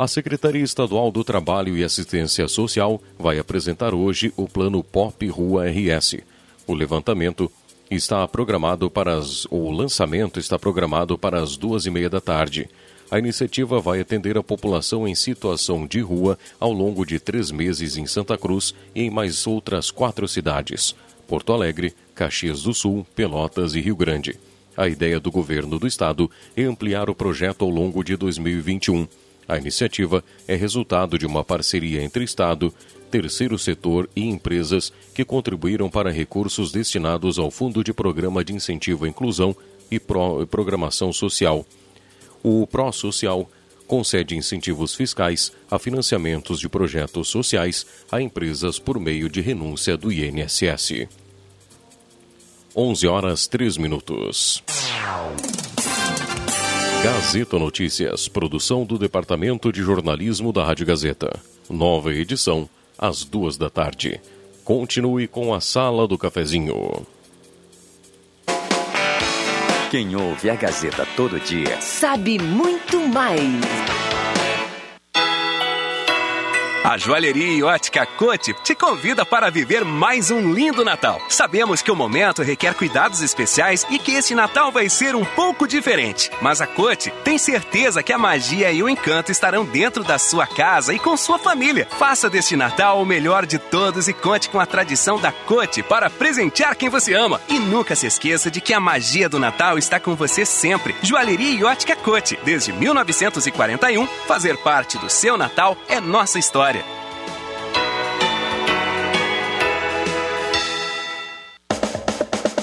[0.00, 5.66] A Secretaria Estadual do Trabalho e Assistência Social vai apresentar hoje o Plano Pop Rua
[5.68, 6.16] RS.
[6.66, 7.52] O levantamento
[7.90, 12.66] está programado para as, o lançamento está programado para as duas e meia da tarde.
[13.10, 17.98] A iniciativa vai atender a população em situação de rua ao longo de três meses
[17.98, 20.96] em Santa Cruz e em mais outras quatro cidades:
[21.28, 24.40] Porto Alegre, Caxias do Sul, Pelotas e Rio Grande.
[24.74, 29.06] A ideia do governo do estado é ampliar o projeto ao longo de 2021.
[29.48, 32.72] A iniciativa é resultado de uma parceria entre Estado,
[33.10, 39.04] terceiro setor e empresas que contribuíram para recursos destinados ao Fundo de Programa de Incentivo
[39.04, 39.54] à Inclusão
[39.90, 41.66] e Pro Programação Social.
[42.42, 43.50] O Pró-Social
[43.86, 50.12] concede incentivos fiscais a financiamentos de projetos sociais a empresas por meio de renúncia do
[50.12, 51.08] INSS.
[52.76, 54.62] 11 horas 3 minutos.
[57.02, 61.34] Gazeta Notícias, produção do Departamento de Jornalismo da Rádio Gazeta.
[61.68, 64.20] Nova edição, às duas da tarde.
[64.62, 67.06] Continue com a Sala do Cafezinho.
[69.90, 73.40] Quem ouve a Gazeta todo dia sabe muito mais.
[76.82, 81.20] A Joalheria e Ótica Cote te convida para viver mais um lindo Natal.
[81.28, 85.68] Sabemos que o momento requer cuidados especiais e que esse Natal vai ser um pouco
[85.68, 86.30] diferente.
[86.40, 90.46] Mas a Cote tem certeza que a magia e o encanto estarão dentro da sua
[90.46, 91.86] casa e com sua família.
[91.98, 96.08] Faça deste Natal o melhor de todos e conte com a tradição da Cote para
[96.08, 97.42] presentear quem você ama.
[97.46, 100.96] E nunca se esqueça de que a magia do Natal está com você sempre.
[101.02, 106.70] Joalheria e Ótica Cote, desde 1941, fazer parte do seu Natal é nossa história.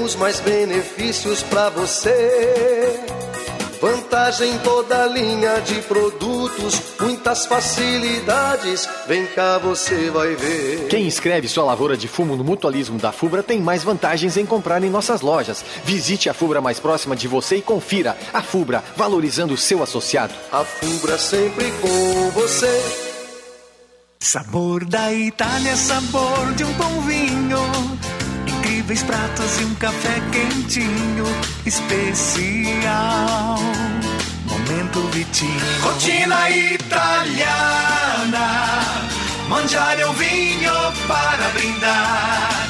[0.00, 3.04] temos mais benefícios para você.
[3.82, 8.88] Vantagem em toda linha de produtos, muitas facilidades.
[9.06, 10.88] Vem cá, você vai ver.
[10.88, 14.82] Quem inscreve sua lavoura de fumo no mutualismo da FUBRA tem mais vantagens em comprar
[14.82, 15.62] em nossas lojas.
[15.84, 18.16] Visite a FUBRA mais próxima de você e confira.
[18.32, 20.32] A FUBRA, valorizando o seu associado.
[20.50, 22.82] A FUBRA sempre com você.
[24.18, 27.79] Sabor da Itália, sabor de um bom vinho.
[28.80, 31.26] Incríveis pratos e um café quentinho,
[31.66, 33.58] especial.
[34.46, 35.60] Momento Vitinho.
[35.82, 37.50] Rotina italiana.
[39.50, 40.72] Mangiare um vinho
[41.06, 42.68] para brindar.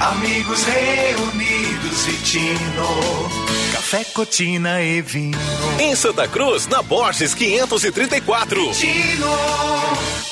[0.00, 3.30] Amigos reunidos, Vitino.
[3.72, 5.38] Café, cotina e vinho.
[5.78, 8.72] Em Santa Cruz, na Borges 534.
[8.72, 10.31] Vitino.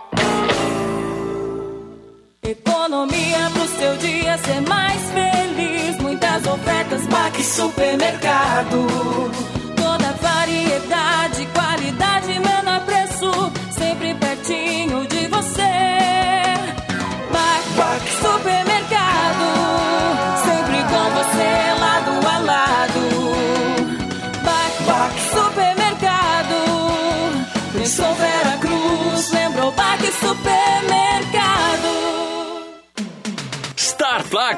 [2.51, 5.97] Economia pro seu dia ser mais feliz.
[6.01, 8.87] Muitas ofertas, Baque Supermercado.
[9.77, 11.60] Toda variedade, qualidade,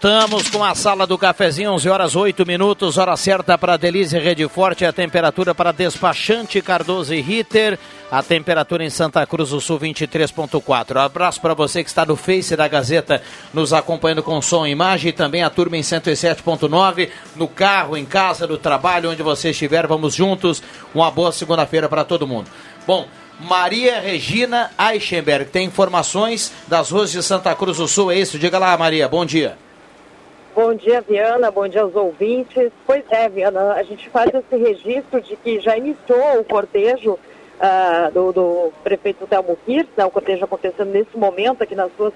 [0.00, 4.46] Voltamos com a sala do cafezinho, 11 horas 8 minutos, hora certa para Delize Rede
[4.48, 7.76] Forte, a temperatura para despachante Cardoso e Ritter,
[8.08, 10.94] a temperatura em Santa Cruz do Sul 23.4.
[10.94, 13.20] Um abraço para você que está no Face da Gazeta,
[13.52, 18.04] nos acompanhando com som e imagem, e também a turma em 107.9, no carro, em
[18.04, 20.62] casa, no trabalho, onde você estiver, vamos juntos.
[20.94, 22.48] Uma boa segunda-feira para todo mundo.
[22.86, 23.08] Bom,
[23.40, 28.38] Maria Regina Eichenberg tem informações das ruas de Santa Cruz do Sul, é isso?
[28.38, 29.58] Diga lá, Maria, bom dia.
[30.60, 31.52] Bom dia, Viana.
[31.52, 32.72] Bom dia aos ouvintes.
[32.84, 37.16] Pois é, Viana, a gente faz esse registro de que já iniciou o cortejo
[37.60, 40.04] ah, do, do prefeito Telmo Kirst, né?
[40.04, 42.12] o cortejo acontecendo nesse momento aqui nas ruas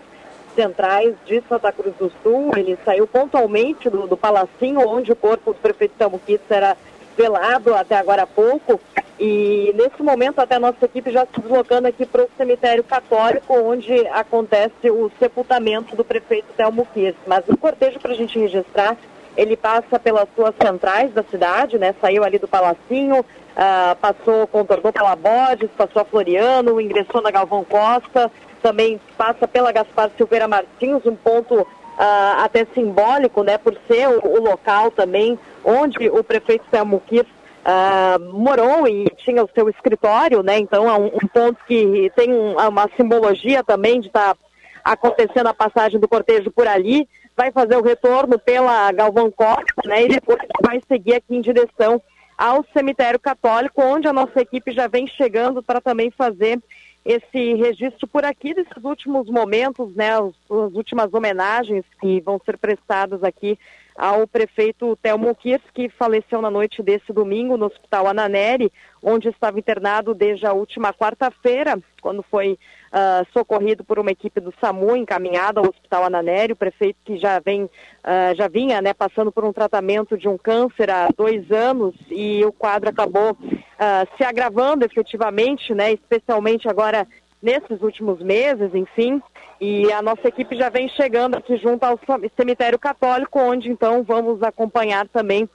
[0.57, 2.50] centrais de Santa Cruz do Sul.
[2.57, 6.76] Ele saiu pontualmente do, do palacinho onde o corpo do prefeito Telmo Kirst era
[7.16, 8.81] velado até agora há pouco.
[9.24, 13.54] E nesse momento até a nossa equipe já se deslocando aqui para o cemitério católico,
[13.54, 17.14] onde acontece o sepultamento do prefeito Telmo Kirs.
[17.25, 18.96] Mas o cortejo para a gente registrar,
[19.37, 21.94] ele passa pelas ruas centrais da cidade, né?
[22.00, 23.25] Saiu ali do Palacinho,
[23.56, 28.29] ah, passou, contornou pela Bodes, passou a Floriano, ingressou na Galvão Costa,
[28.60, 31.64] também passa pela Gaspar Silveira Martins, um ponto
[31.96, 33.56] ah, até simbólico, né?
[33.56, 37.29] Por ser o, o local também onde o prefeito Telmo Kirs
[37.63, 40.58] Uh, morou e tinha o seu escritório, né?
[40.58, 44.40] Então é um, um ponto que tem um, uma simbologia também de estar tá
[44.83, 50.02] acontecendo a passagem do cortejo por ali, vai fazer o retorno pela Galvão Costa, né?
[50.02, 52.02] E depois vai seguir aqui em direção
[52.37, 56.60] ao cemitério católico, onde a nossa equipe já vem chegando para também fazer
[57.04, 62.56] esse registro por aqui desses últimos momentos, né, as, as últimas homenagens que vão ser
[62.58, 63.58] prestadas aqui
[63.96, 68.72] ao prefeito Telmo Kirs, que faleceu na noite desse domingo no Hospital Ananeri,
[69.02, 74.54] onde estava internado desde a última quarta-feira, quando foi uh, socorrido por uma equipe do
[74.60, 79.32] SAMU, encaminhado ao Hospital Ananeri, o prefeito que já, vem, uh, já vinha né, passando
[79.32, 84.24] por um tratamento de um câncer há dois anos e o quadro acabou uh, se
[84.24, 87.06] agravando efetivamente, né, especialmente agora
[87.42, 89.20] nesses últimos meses, enfim,
[89.60, 91.98] e a nossa equipe já vem chegando aqui junto ao
[92.36, 95.48] cemitério católico, onde então vamos acompanhar também uh,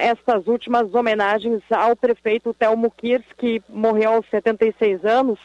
[0.00, 5.38] estas últimas homenagens ao prefeito Telmo Kirs, que morreu aos 76 anos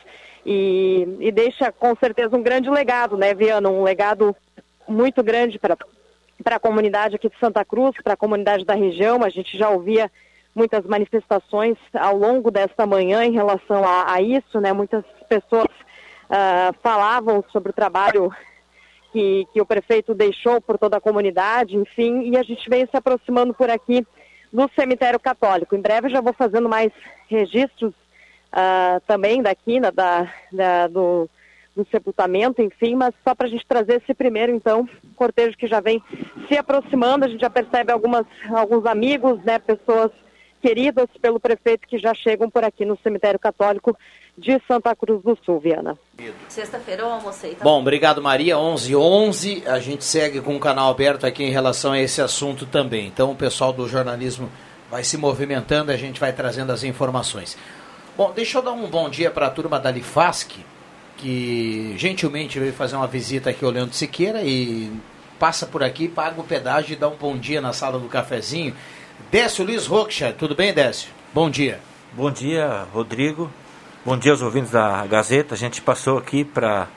[0.46, 3.70] e, e deixa com certeza um grande legado, né, Viana?
[3.70, 4.36] Um legado
[4.88, 5.76] muito grande para
[6.46, 9.24] a comunidade aqui de Santa Cruz, para a comunidade da região.
[9.24, 10.12] A gente já ouvia
[10.54, 14.72] muitas manifestações ao longo desta manhã em relação a, a isso, né?
[14.72, 15.68] Muitas pessoas
[16.30, 18.32] uh, falavam sobre o trabalho
[19.12, 22.98] que, que o prefeito deixou por toda a comunidade, enfim, e a gente vem se
[22.98, 24.06] aproximando por aqui
[24.52, 25.76] do cemitério católico.
[25.76, 26.92] Em breve já vou fazendo mais
[27.30, 31.30] registros uh, também daqui, né, da, da, do,
[31.76, 35.80] do sepultamento, enfim, mas só para a gente trazer esse primeiro, então, cortejo que já
[35.80, 36.04] vem
[36.48, 40.12] se aproximando, a gente já percebe algumas, alguns amigos, né, pessoas
[40.66, 43.96] queridas pelo prefeito que já chegam por aqui no cemitério católico
[44.36, 45.96] de Santa Cruz do Sul, Viana.
[46.50, 47.54] Sexta-feira eu almocei.
[47.54, 47.64] Tá?
[47.64, 51.92] Bom, obrigado Maria, 11 11 a gente segue com o canal aberto aqui em relação
[51.92, 53.06] a esse assunto também.
[53.06, 54.50] Então o pessoal do jornalismo
[54.90, 57.56] vai se movimentando, a gente vai trazendo as informações.
[58.18, 60.50] Bom, deixa eu dar um bom dia para a turma da Lifask,
[61.18, 64.92] que gentilmente veio fazer uma visita aqui ao Leandro Siqueira e
[65.38, 68.74] passa por aqui, paga o pedágio e dá um bom dia na sala do cafezinho.
[69.32, 71.10] Décio Luiz Rocha, tudo bem, Décio?
[71.34, 71.80] Bom dia.
[72.14, 73.52] Bom dia, Rodrigo.
[74.06, 75.56] Bom dia aos ouvintes da Gazeta.
[75.56, 76.88] A gente passou aqui para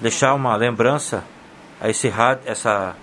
[0.00, 1.22] deixar uma lembrança
[1.80, 2.12] a esse
[2.46, 2.96] essa,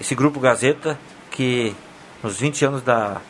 [0.00, 0.98] esse grupo Gazeta
[1.30, 1.74] que
[2.22, 3.20] nos 20 anos da,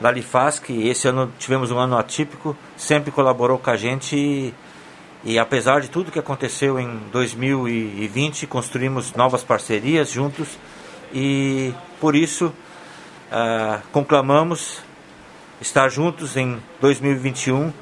[0.00, 4.54] da Lifasc, esse ano tivemos um ano atípico, sempre colaborou com a gente e,
[5.24, 10.56] e apesar de tudo que aconteceu em 2020, construímos novas parcerias juntos
[11.12, 12.54] e por isso
[13.32, 14.80] uh, conclamamos
[15.60, 17.72] estar juntos em 2021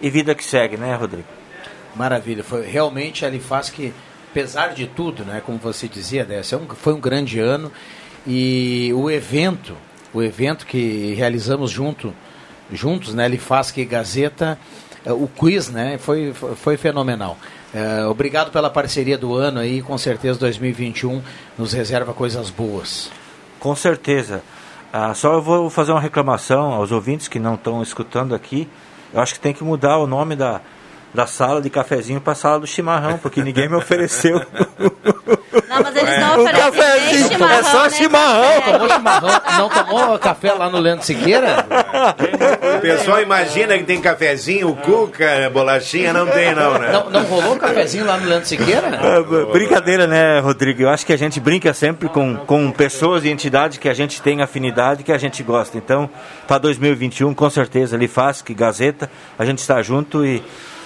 [0.00, 1.28] e vida que segue, né, Rodrigo?
[1.94, 3.92] Maravilha, foi realmente ali faz que,
[4.30, 7.70] apesar de tudo, né, como você dizia, Décio, é foi um grande ano
[8.26, 9.76] e o evento,
[10.12, 12.12] o evento que realizamos junto,
[12.72, 14.58] juntos, né, Lifasc e Gazeta,
[15.04, 17.38] é, o quiz, né, foi, foi fenomenal.
[17.72, 21.22] É, obrigado pela parceria do ano aí, com certeza 2021
[21.58, 23.10] nos reserva coisas boas.
[23.58, 24.42] Com certeza.
[24.96, 28.68] Ah, só eu vou fazer uma reclamação aos ouvintes que não estão escutando aqui.
[29.12, 30.60] Eu acho que tem que mudar o nome da,
[31.14, 34.42] da sala de cafezinho para sala do chimarrão, porque ninguém me ofereceu.
[35.68, 38.42] Não, mas eles não oferecem cafezinho, chimarrão, é só né, chimarrão.
[38.42, 38.72] café.
[38.72, 39.40] Tomou chimarrão?
[39.58, 41.66] Não tomou café lá no Leandro Siqueira?
[42.76, 46.92] O pessoal imagina que tem cafezinho, cuca, bolachinha, não tem não, né?
[46.92, 49.00] Não, não rolou cafezinho lá no Leandro Siqueira?
[49.00, 50.82] Ah, Brincadeira, né, Rodrigo?
[50.82, 54.20] Eu acho que a gente brinca sempre com, com pessoas e entidades que a gente
[54.22, 55.76] tem afinidade que a gente gosta.
[55.76, 56.08] Então,
[56.46, 60.42] para 2021, com certeza, Lifasc, Gazeta, a gente está junto e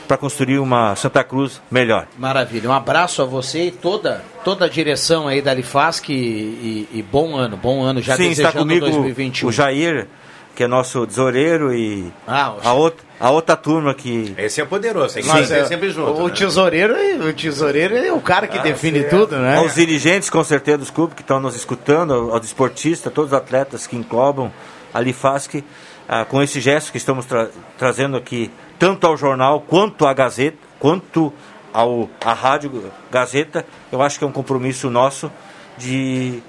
[0.09, 2.09] para construir uma Santa Cruz melhor.
[2.19, 2.69] Maravilha.
[2.69, 7.03] Um abraço a você e toda, toda a direção aí da Lifasc e, e, e
[7.03, 9.49] bom ano, bom ano já Sim, desejando está comigo 2021.
[9.49, 10.09] o Jair,
[10.57, 14.35] que é nosso tesoureiro, e Ah, o a, outra, a outra turma que.
[14.39, 15.23] Esse é poderoso, Sim.
[15.23, 16.21] fazer sempre junto.
[16.21, 16.35] O né?
[16.35, 16.95] tesoureiro,
[17.29, 19.17] o tesoureiro é o cara que Ah, define certo.
[19.19, 19.57] tudo, né?
[19.59, 23.39] Aos dirigentes, com certeza, dos clubes que estão nos escutando, ao, ao desportista, todos os
[23.39, 24.51] atletas que englobam
[24.93, 25.63] a Lifasc,
[26.09, 30.59] ah, com esse gesto que estamos tra- trazendo aqui, tanto ao jornal quanto à Gazeta,
[30.79, 31.33] quanto
[31.73, 35.31] ao, à Rádio Gazeta, eu acho que é um compromisso nosso
[35.77, 36.43] de,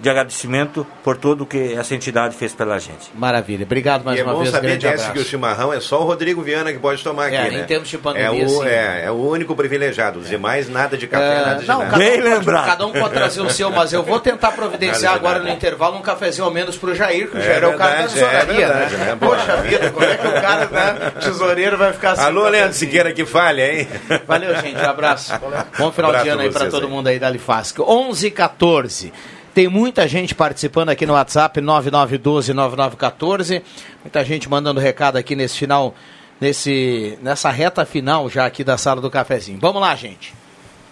[0.00, 3.10] de agradecimento por tudo que essa entidade fez pela gente.
[3.14, 3.64] Maravilha.
[3.64, 4.50] Obrigado mais e é uma bom vez.
[4.50, 5.12] saber, abraço.
[5.12, 7.60] que o chimarrão é só o Rodrigo Viana que pode tomar aqui, É, né?
[7.60, 8.66] em termos de pandemia, é o, sim.
[8.66, 10.20] é, é o único privilegiado.
[10.20, 11.90] Os demais, nada de café, É, nada de não, nada.
[11.90, 15.38] cada um, pode, cada um pode trazer o seu, mas eu vou tentar providenciar agora
[15.38, 15.50] nada.
[15.50, 17.96] no intervalo um cafezinho ao menos pro Jair, que o É Jair é o cara
[17.96, 19.04] da é tesouraria, verdade, né?
[19.04, 19.16] né?
[19.20, 22.22] Poxa vida, como é que o cara, né, tesoureiro vai ficar assim?
[22.22, 23.88] Alô, Leandro Siqueira, que falha, hein?
[24.26, 24.80] Valeu, gente.
[24.80, 25.32] Um abraço.
[25.78, 27.78] Bom final Abraço de ano aí pra para todo mundo aí da Lifasc.
[27.80, 29.12] 11 e 14.
[29.52, 33.62] Tem muita gente participando aqui no WhatsApp 99129914.
[34.02, 35.92] Muita gente mandando recado aqui nesse final,
[36.40, 39.58] nesse, nessa reta final já aqui da sala do cafezinho.
[39.60, 40.32] Vamos lá, gente.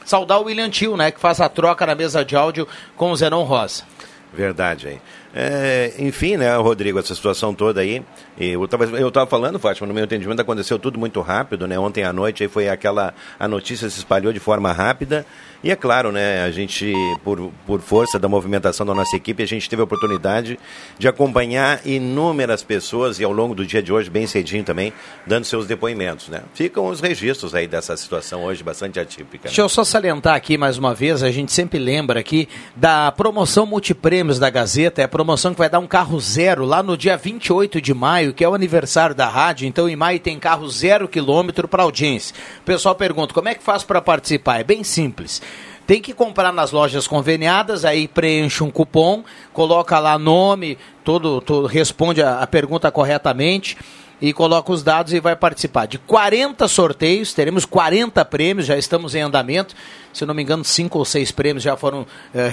[0.04, 3.16] saudar o William Tio, né, que faz a troca na mesa de áudio com o
[3.16, 3.84] Zenon Rosa.
[4.32, 5.00] Verdade aí.
[5.35, 8.03] É, enfim, né, Rodrigo, essa situação toda aí.
[8.39, 11.79] Eu estava eu tava falando, Fátima, no meu entendimento aconteceu tudo muito rápido, né?
[11.79, 13.14] Ontem à noite aí foi aquela.
[13.39, 15.26] A notícia se espalhou de forma rápida.
[15.62, 16.93] E é claro, né, a gente,
[17.24, 20.57] por, por força da movimentação da nossa equipe, a gente teve a oportunidade
[20.97, 24.93] de acompanhar inúmeras pessoas e ao longo do dia de hoje, bem cedinho também,
[25.26, 26.43] dando seus depoimentos, né?
[26.55, 29.45] Ficam os registros aí dessa situação hoje bastante atípica.
[29.45, 29.49] Né?
[29.49, 33.66] Deixa eu só salientar aqui mais uma vez, a gente sempre lembra aqui da promoção
[33.66, 37.16] multiprêmios da Gazeta, é a promoção que vai dar um carro zero lá no dia
[37.16, 41.09] 28 de maio, que é o aniversário da rádio, então em maio tem carro zero
[41.09, 42.35] quilômetro para audiência.
[42.61, 44.61] O pessoal pergunta, como é que faz para participar?
[44.61, 45.43] É bem simples.
[45.87, 51.66] Tem que comprar nas lojas conveniadas, aí preenche um cupom, coloca lá nome, todo, todo
[51.66, 53.76] responde a, a pergunta corretamente
[54.21, 59.14] e coloca os dados e vai participar de 40 sorteios, teremos 40 prêmios, já estamos
[59.14, 59.75] em andamento.
[60.12, 62.05] Se não me engano, cinco ou seis prêmios já foram
[62.35, 62.51] eh,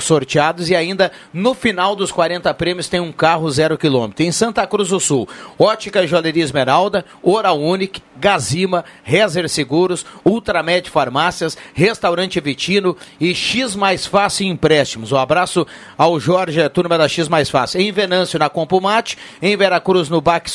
[0.00, 4.24] sorteados e ainda no final dos 40 prêmios tem um carro zero quilômetro.
[4.24, 10.88] Em Santa Cruz do Sul, Ótica e Joalheria Esmeralda, Oral Unique, Gazima, Rezer Seguros, Ultramed
[10.88, 15.12] Farmácias, Restaurante Vitino e X Mais Fácil Empréstimos.
[15.12, 15.66] Um abraço
[15.98, 17.80] ao Jorge, a turma da X Mais Fácil.
[17.80, 20.50] Em Venâncio, na Compumate, em Veracruz, no Baque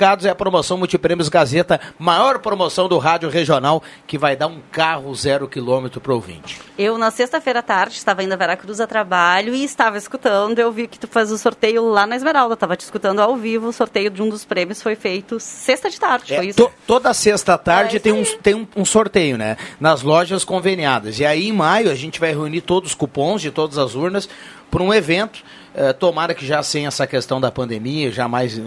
[0.00, 4.58] Supermercados, é a promoção Multiprêmios Gazeta, maior promoção do rádio regional, que vai dar um
[4.72, 6.58] carro zero quilômetro para o ouvinte.
[6.78, 10.58] Eu, na sexta-feira à tarde, estava indo a Veracruz a trabalho e estava escutando.
[10.58, 12.54] Eu vi que tu faz o sorteio lá na Esmeralda.
[12.54, 13.68] Estava te escutando ao vivo.
[13.68, 16.34] O sorteio de um dos prêmios foi feito sexta de tarde.
[16.34, 16.56] foi É, isso?
[16.64, 19.58] to- toda sexta à tarde tem, um, tem um, um sorteio, né?
[19.78, 21.18] Nas lojas conveniadas.
[21.20, 24.26] E aí, em maio, a gente vai reunir todos os cupons de todas as urnas
[24.70, 25.40] para um evento.
[25.74, 28.62] Eh, tomara que já sem essa questão da pandemia, já mais eh,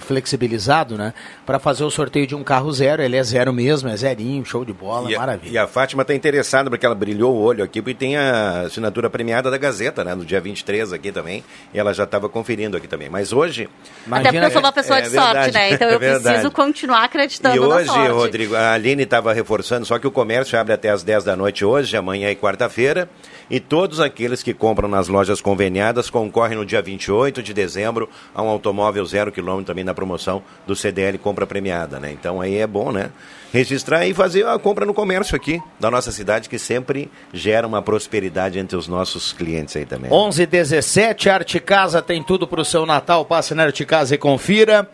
[0.00, 1.12] flexibilizado, né?
[1.46, 3.02] Para fazer o sorteio de um carro zero.
[3.02, 5.52] Ele é zero mesmo, é zerinho, show de bola, E a, maravilha.
[5.52, 9.08] e a Fátima está interessada porque ela brilhou o olho aqui, porque tem a assinatura
[9.10, 10.14] premiada da Gazeta, né?
[10.14, 11.44] No dia 23 aqui também.
[11.72, 13.08] E ela já estava conferindo aqui também.
[13.08, 13.68] Mas hoje.
[14.10, 15.72] Até porque eu sou uma pessoa É de sorte, verdade, né?
[15.72, 16.24] Então é eu verdade.
[16.24, 18.08] preciso continuar acreditando E na hoje, sorte.
[18.10, 21.64] Rodrigo, a Aline estava reforçando, só que o comércio abre até as 10 da noite
[21.64, 23.08] hoje, amanhã e quarta-feira.
[23.50, 28.42] E todos aqueles que compram nas lojas conveniadas concorrem no dia 28 de dezembro a
[28.42, 32.12] um automóvel zero quilômetro também na promoção do CDL Compra Premiada, né?
[32.12, 33.10] Então aí é bom, né?
[33.52, 37.80] Registrar e fazer a compra no comércio aqui da nossa cidade, que sempre gera uma
[37.80, 40.12] prosperidade entre os nossos clientes aí também.
[40.12, 43.24] 11 17 Arte Casa tem tudo para o seu Natal.
[43.24, 44.88] Passe na Arte Casa e confira.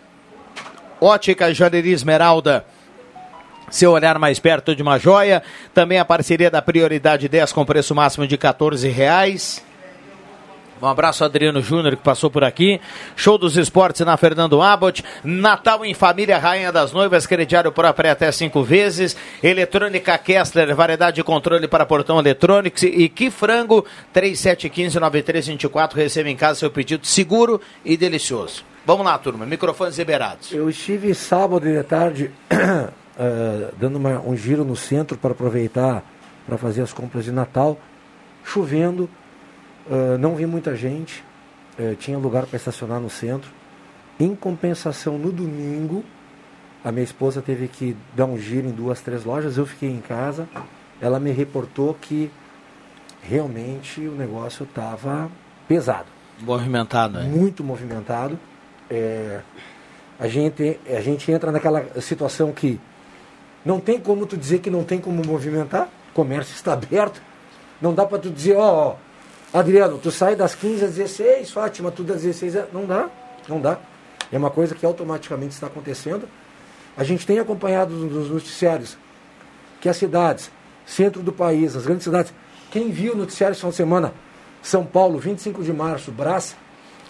[1.01, 2.65] Ótica Joalheria Esmeralda.
[3.75, 5.43] Seu olhar mais perto de uma joia.
[5.75, 9.65] Também a parceria da Prioridade 10 com preço máximo de 14 reais.
[10.81, 12.81] Um abraço Adriano Júnior que passou por aqui.
[13.17, 15.05] Show dos esportes na Fernando Abbott.
[15.25, 19.17] Natal em família, Rainha das Noivas, crediário próprio até cinco vezes.
[19.43, 22.85] Eletrônica Kessler, variedade de controle para portão eletrônico.
[22.85, 25.95] E que frango, 3715-9324.
[25.95, 28.65] Receba em casa seu pedido seguro e delicioso.
[28.87, 29.45] Vamos lá, turma.
[29.45, 30.53] Microfones liberados.
[30.53, 32.31] Eu estive sábado de tarde
[33.19, 36.03] eh, dando uma- um giro no centro para aproveitar
[36.47, 37.79] para fazer as compras de Natal,
[38.45, 39.09] chovendo,
[39.91, 41.25] eh, não vi muita gente,
[41.79, 43.51] eh, tinha lugar para estacionar no centro.
[44.21, 46.05] Em compensação, no domingo,
[46.85, 50.01] a minha esposa teve que dar um giro em duas, três lojas, eu fiquei em
[50.01, 50.47] casa,
[51.01, 52.31] ela me reportou que
[53.23, 55.31] realmente o negócio estava
[55.67, 56.07] pesado
[56.41, 57.25] Movimentado, né?
[57.29, 58.39] muito movimentado.
[58.91, 59.41] É,
[60.19, 62.79] a, gente, a gente entra naquela situação que
[63.65, 67.21] não tem como tu dizer que não tem como movimentar, o comércio está aberto.
[67.81, 68.97] Não dá para tu dizer, ó,
[69.53, 72.73] ó, Adriano, tu sai das 15 às 16, Fátima, tu das 16 às...
[72.73, 73.09] Não dá,
[73.49, 73.79] não dá.
[74.31, 76.29] É uma coisa que automaticamente está acontecendo.
[76.97, 78.97] A gente tem acompanhado nos noticiários
[79.81, 80.51] que as cidades,
[80.87, 82.33] centro do país, as grandes cidades,
[82.71, 84.15] quem viu o noticiário esse final de semana,
[84.63, 86.57] São Paulo, 25 de março, Brás,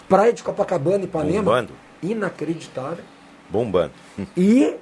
[0.07, 1.73] Praia de Copacabana, Ipanema, Bombando.
[2.01, 3.03] inacreditável.
[3.49, 3.91] Bombando.
[4.35, 4.75] E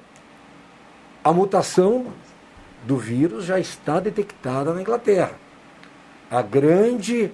[1.24, 2.06] a mutação
[2.86, 5.32] do vírus já está detectada na Inglaterra.
[6.30, 7.30] A grande,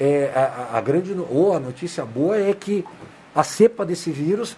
[0.00, 2.84] é, a, a- grande, ou a notícia boa é que
[3.34, 4.56] a cepa desse vírus,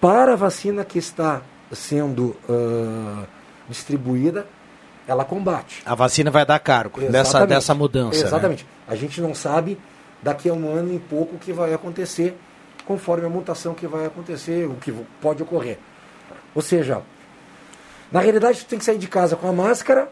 [0.00, 1.40] para a vacina que está
[1.72, 3.24] sendo ah,
[3.68, 4.46] distribuída,
[5.06, 5.82] ela combate.
[5.86, 7.48] A vacina vai dar cargo dessa, Exatamente.
[7.48, 8.18] dessa mudança.
[8.20, 8.26] né?
[8.26, 8.66] Exatamente.
[8.88, 9.78] A gente não sabe
[10.22, 12.36] daqui a um ano e pouco o que vai acontecer,
[12.84, 15.78] conforme a mutação que vai acontecer, o que pode ocorrer.
[16.54, 17.02] Ou seja,
[18.12, 20.08] na realidade, tu tem que sair de casa com a máscara,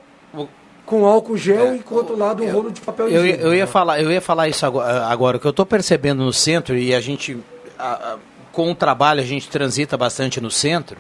[0.87, 3.11] com álcool gel e com o outro lado um rolo de papel É.
[3.11, 3.47] Eu, ia- higiênico.
[3.47, 5.37] eu ia falar, eu ia falar isso agora, agora.
[5.37, 7.39] O que eu estou percebendo no centro e a gente,
[7.79, 8.17] a- a-
[8.53, 10.99] com o trabalho, a gente transita bastante no centro.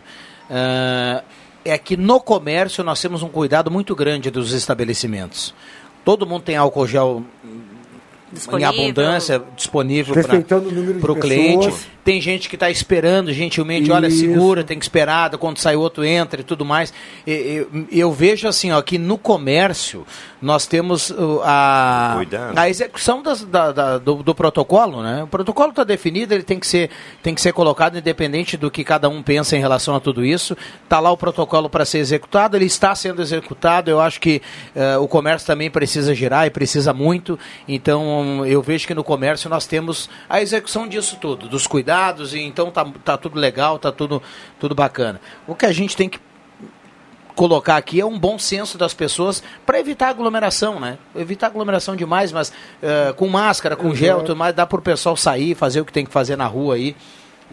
[0.50, 1.22] ah,
[1.64, 5.54] é que no comércio nós temos um cuidado muito grande dos estabelecimentos.
[6.04, 7.22] Todo mundo tem álcool gel
[8.34, 8.72] Disponível.
[8.74, 11.20] em abundância disponível para o pessoas.
[11.20, 11.74] cliente.
[12.04, 14.18] Tem gente que está esperando, gentilmente, olha, Isso.
[14.18, 16.92] segura, tem que esperar, quando sai outro entra e tudo mais.
[17.26, 20.06] Eu, eu vejo assim, ó, que no comércio
[20.42, 22.58] nós temos uh, a, Cuidado.
[22.58, 25.22] a execução das- da- da- do, do protocolo, né?
[25.22, 26.90] O protocolo está definido, ele tem que, ser,
[27.22, 30.54] tem que ser colocado independente do que cada um pensa em relação a tudo isso.
[30.82, 33.90] Está lá o protocolo para ser executado, ele está sendo executado.
[33.90, 34.42] Eu acho que
[34.76, 37.38] eh, o comércio também precisa girar e precisa muito.
[37.66, 38.04] Então
[38.46, 42.70] eu vejo que no comércio nós temos a execução disso tudo, dos cuidados, e então
[42.70, 44.22] tá, tá tudo legal, tá tudo,
[44.58, 45.20] tudo bacana.
[45.46, 46.18] O que a gente tem que
[47.34, 50.98] colocar aqui é um bom senso das pessoas para evitar aglomeração, né?
[51.16, 55.16] Evitar aglomeração demais, mas eh, com máscara, com gel, tudo mais, dá para o pessoal
[55.16, 56.94] sair, fazer o que tem que fazer na rua aí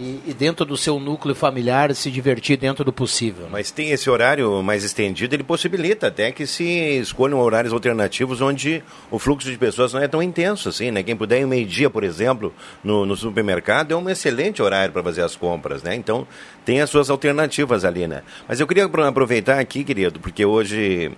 [0.01, 3.43] e, e dentro do seu núcleo familiar se divertir dentro do possível.
[3.43, 3.49] né?
[3.51, 6.63] Mas tem esse horário mais estendido, ele possibilita até que se
[6.99, 11.03] escolham horários alternativos onde o fluxo de pessoas não é tão intenso assim, né?
[11.03, 15.21] Quem puder ir meio-dia, por exemplo, no, no supermercado, é um excelente horário para fazer
[15.21, 15.95] as compras, né?
[15.95, 16.27] Então,
[16.65, 18.23] tem as suas alternativas ali, né?
[18.47, 21.11] Mas eu queria apro- aproveitar aqui, querido, porque hoje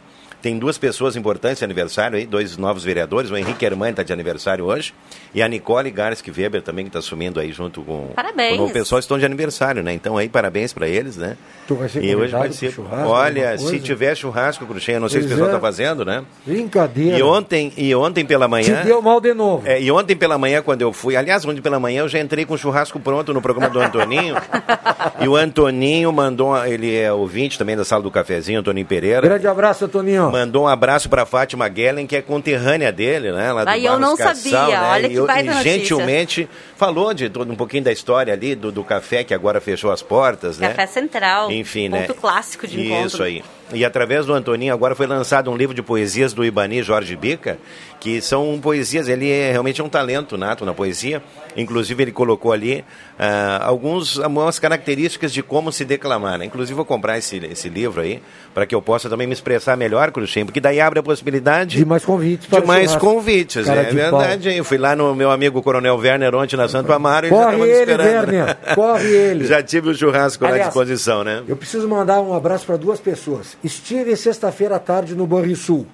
[0.44, 4.12] tem duas pessoas importantes de aniversário aí, dois novos vereadores, o Henrique Hermann está de
[4.12, 4.94] aniversário hoje,
[5.34, 8.58] e a Nicole Garski Weber também, que está assumindo aí junto com, Parabéns.
[8.58, 9.94] com o pessoal, estão de aniversário, né?
[9.94, 11.38] Então aí, parabéns para eles, né?
[11.66, 12.74] Tu vai ser E hoje vai ser.
[12.74, 15.52] churrasco, Olha, se tiver churrasco, Cruxem, eu não sei se o pessoal é.
[15.52, 16.26] está fazendo, né?
[16.46, 17.18] Brincadeira.
[17.18, 18.82] E ontem, e ontem pela manhã.
[18.82, 19.66] Te deu mal de novo.
[19.66, 22.44] É, e ontem pela manhã, quando eu fui, aliás, ontem pela manhã eu já entrei
[22.46, 24.36] com o churrasco pronto no programa do Antoninho.
[25.22, 29.22] e o Antoninho mandou, ele é ouvinte também da sala do cafezinho, Antoninho Pereira.
[29.22, 30.33] Grande abraço, Toninho.
[30.34, 33.54] Mandou um abraço para Fátima Gellen, que é conterrânea dele, né?
[33.54, 34.90] Lá do e eu não Cassal, sabia, né?
[34.90, 38.72] olha e, que baita e gentilmente falou de todo um pouquinho da história ali, do,
[38.72, 40.70] do café que agora fechou as portas, né?
[40.70, 41.52] Café Central.
[41.52, 42.20] Enfim, ponto né?
[42.20, 43.08] clássico de encontro.
[43.10, 43.44] Isso aí.
[43.74, 47.58] E através do Antoninho agora foi lançado um livro de poesias do Ibani Jorge Bica,
[48.00, 51.22] que são poesias, ele é realmente um talento nato na poesia.
[51.56, 52.84] Inclusive ele colocou ali
[53.18, 56.38] ah, alguns, algumas características de como se declamar.
[56.38, 56.46] Né?
[56.46, 58.22] Inclusive vou comprar esse, esse livro aí,
[58.54, 61.86] para que eu possa também me expressar melhor, Cruxem, porque daí abre a possibilidade De
[61.86, 62.48] mais convites.
[62.50, 63.66] de mais convites.
[63.66, 64.50] Cara É de verdade.
[64.50, 64.58] hein?
[64.58, 67.70] Eu fui lá no meu amigo Coronel Werner ontem na Santo Amaro e já Corre
[67.70, 67.92] ele?
[67.94, 68.58] Werner.
[68.76, 69.46] Corre ele.
[69.54, 71.44] Já tive o churrasco à Aliás, disposição, né?
[71.48, 73.56] Eu preciso mandar um abraço para duas pessoas.
[73.64, 75.88] Estive sexta-feira à tarde no Banrisul.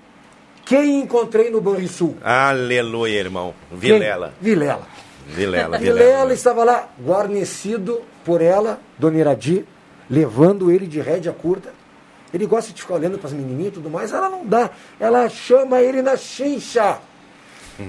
[0.66, 2.18] Quem encontrei no Banrisul?
[2.24, 3.54] Aleluia, irmão.
[3.72, 4.34] Vilela.
[4.42, 4.52] Quem?
[4.54, 4.88] Vilela.
[5.28, 6.34] Vilela, Vilela Vilela.
[6.34, 9.66] estava lá, guarnecido por ela, Dona Iradi,
[10.10, 11.72] levando ele de rédea curta.
[12.34, 14.12] Ele gosta de ficar olhando para as menininhas e tudo mais.
[14.12, 14.70] Ela não dá.
[15.00, 17.00] Ela chama ele na chincha.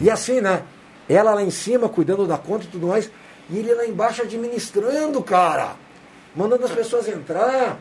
[0.01, 0.63] E assim, né?
[1.09, 3.11] Ela lá em cima, cuidando da conta e tudo mais.
[3.51, 5.73] E ele lá embaixo administrando, cara.
[6.35, 7.79] Mandando as pessoas entrar.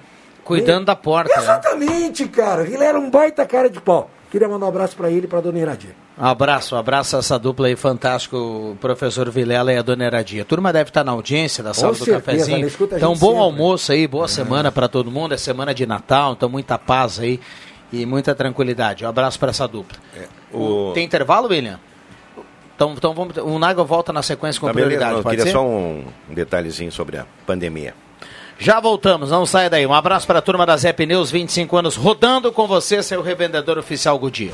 [0.50, 1.34] Cuidando da porta.
[1.36, 1.42] né?
[1.42, 2.64] Exatamente, cara.
[2.64, 4.10] Ele era um baita cara de pau.
[4.32, 5.90] Queria mandar um abraço para ele e para Dona Iradi.
[6.18, 10.04] Um abraço, um abraço a essa dupla aí fantástico, o professor Vilela e a dona
[10.06, 10.42] Eradia.
[10.42, 12.60] A turma deve estar na audiência da sala do certeza, cafezinho.
[12.60, 12.72] né?
[12.92, 13.40] A Então, bom sempre.
[13.42, 15.34] almoço aí, boa semana para todo mundo.
[15.34, 17.40] É semana de Natal, então muita paz aí
[17.92, 19.06] e muita tranquilidade.
[19.06, 19.98] Um abraço para essa dupla.
[20.54, 20.92] O...
[20.94, 21.80] Tem intervalo, William?
[22.76, 25.38] Então, então vamos, o Naga volta na sequência com Tá, beleza, prioridade, não, eu pode
[25.38, 25.58] queria ser?
[25.58, 27.94] só um detalhezinho sobre a pandemia.
[28.62, 29.86] Já voltamos, não saia daí.
[29.88, 33.78] Um abraço para a turma da Zé Pneus, 25 anos, rodando com você, seu revendedor
[33.78, 34.54] oficial Goodyear.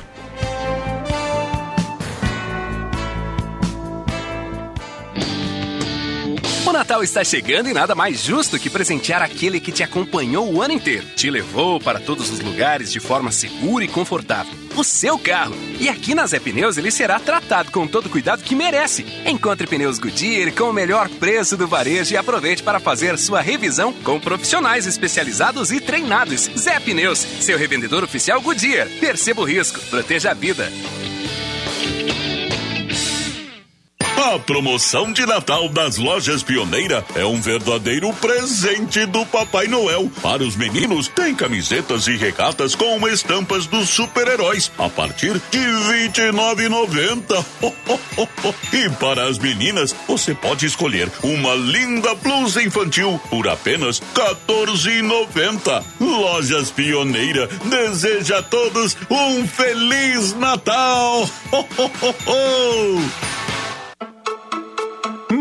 [6.75, 10.73] Natal está chegando e nada mais justo que presentear aquele que te acompanhou o ano
[10.73, 11.07] inteiro.
[11.15, 14.53] Te levou para todos os lugares de forma segura e confortável.
[14.75, 15.55] O seu carro.
[15.79, 19.05] E aqui na Zé Pneus ele será tratado com todo o cuidado que merece.
[19.25, 23.93] Encontre pneus Goodyear com o melhor preço do varejo e aproveite para fazer sua revisão
[23.93, 26.49] com profissionais especializados e treinados.
[26.57, 28.89] Zé Pneus, seu revendedor oficial Goodyear.
[28.99, 30.69] Perceba o risco, proteja a vida.
[34.17, 40.09] A promoção de Natal das lojas Pioneira é um verdadeiro presente do Papai Noel.
[40.21, 46.09] Para os meninos, tem camisetas e regatas com estampas dos super-heróis a partir de R$
[46.09, 47.45] 29,90.
[48.71, 54.05] E para as meninas, você pode escolher uma linda blusa infantil por apenas R$
[54.47, 55.83] 14,90.
[55.99, 61.29] Lojas Pioneira deseja a todos um Feliz Natal!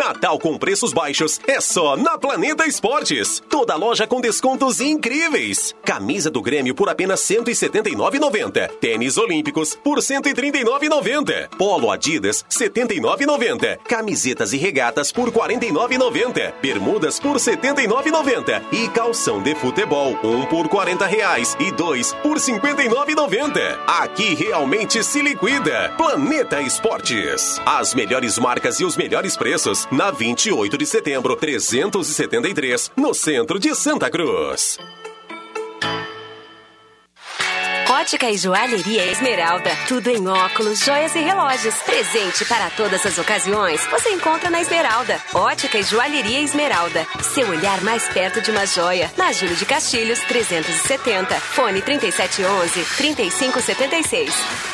[0.07, 3.42] Natal com preços baixos é só na Planeta Esportes.
[3.48, 5.74] Toda loja com descontos incríveis.
[5.82, 8.68] Camisa do Grêmio por apenas R$ 179,90.
[8.80, 11.48] Tênis Olímpicos por R$ 139,90.
[11.57, 13.78] Polo Adidas R$ 79,90.
[13.78, 16.52] Camisetas e regatas por R$ 49,90.
[16.61, 18.62] Bermudas por R$ 79,90.
[18.72, 23.78] E calção de futebol, um por 40 reais e dois por R$ 59,90.
[23.86, 25.94] Aqui realmente se liquida.
[25.96, 27.59] Planeta Esportes.
[27.64, 33.74] As melhores marcas e os melhores preços na 28 de setembro, 373, no centro de
[33.74, 34.78] Santa Cruz.
[37.88, 39.70] Ótica e Joalheria Esmeralda.
[39.88, 41.74] Tudo em óculos, joias e relógios.
[41.76, 43.86] Presente para todas as ocasiões.
[43.86, 45.18] Você encontra na Esmeralda.
[45.32, 47.07] Ótica e Joalheria Esmeralda.
[47.22, 49.11] Seu olhar mais perto de uma joia.
[49.16, 51.34] Na Júlio de Castilhos, 370.
[51.36, 54.74] Fone 3711-3576.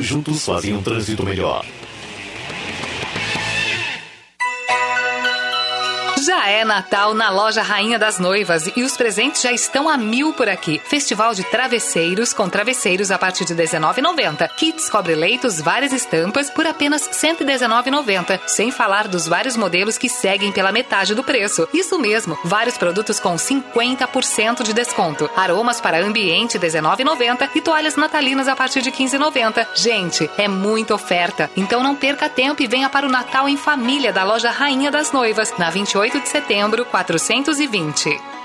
[0.00, 1.64] Juntos fazem um trânsito melhor.
[6.24, 10.32] Já é Natal na loja Rainha das Noivas e os presentes já estão a mil
[10.32, 10.80] por aqui.
[10.84, 14.48] Festival de travesseiros com travesseiros a partir de R$19,90.
[14.56, 18.40] Kits cobre-leitos, várias estampas por apenas R$119,90.
[18.48, 21.68] Sem falar dos vários modelos que seguem pela metade do preço.
[21.72, 25.30] Isso mesmo, vários produtos com 50% de desconto.
[25.36, 29.68] Aromas para ambiente R$19,90 e toalhas natalinas a partir de R$15,90.
[29.74, 31.48] Gente, é muita oferta.
[31.56, 35.12] Então não perca tempo e venha para o Natal em família da loja Rainha das
[35.12, 38.38] Noivas, na 28 de setembro, 420.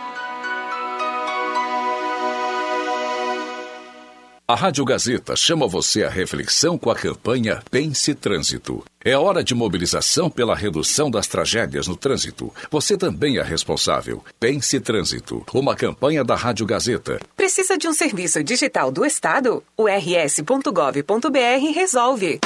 [4.46, 8.84] A Rádio Gazeta chama você à reflexão com a campanha Pense Trânsito.
[9.04, 12.54] É hora de mobilização pela redução das tragédias no trânsito.
[12.70, 14.22] Você também é responsável.
[14.40, 17.22] Pense Trânsito, uma campanha da Rádio Gazeta.
[17.38, 19.64] Precisa de um serviço digital do Estado?
[19.78, 22.42] O rs.gov.br resolve.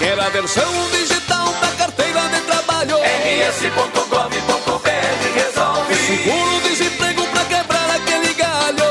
[0.00, 1.13] Quer a versão digital
[2.84, 2.98] trabalho?
[3.50, 4.90] rs.gov.br
[5.34, 5.94] resolve.
[5.94, 8.84] Seguro-desemprego pra quebrar aquele galho?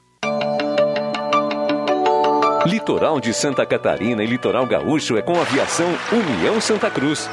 [2.68, 7.30] Litoral de Santa Catarina e Litoral Gaúcho é com a aviação União Santa Cruz.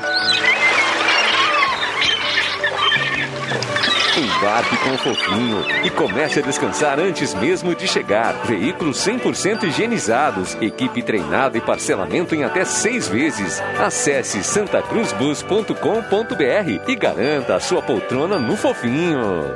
[4.16, 8.32] Embarque com o fofinho e comece a descansar antes mesmo de chegar.
[8.44, 13.60] Veículos 100% higienizados, equipe treinada e parcelamento em até seis vezes.
[13.76, 19.50] Acesse santacruzbus.com.br e garanta a sua poltrona no fofinho.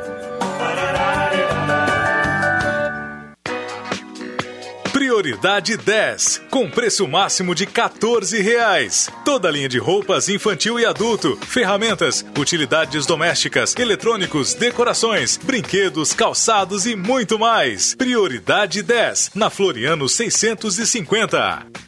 [5.29, 9.11] Prioridade 10, com preço máximo de 14 reais.
[9.27, 16.97] Toda linha de roupas infantil e adulto, ferramentas, utilidades domésticas, eletrônicos, decorações, brinquedos, calçados e
[16.97, 17.95] muito mais.
[17.95, 21.88] Prioridade 10, na Floriano 650.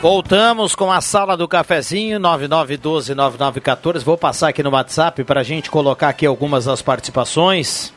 [0.01, 3.99] Voltamos com a sala do cafezinho 99129914.
[4.01, 7.91] Vou passar aqui no WhatsApp para a gente colocar aqui algumas das participações.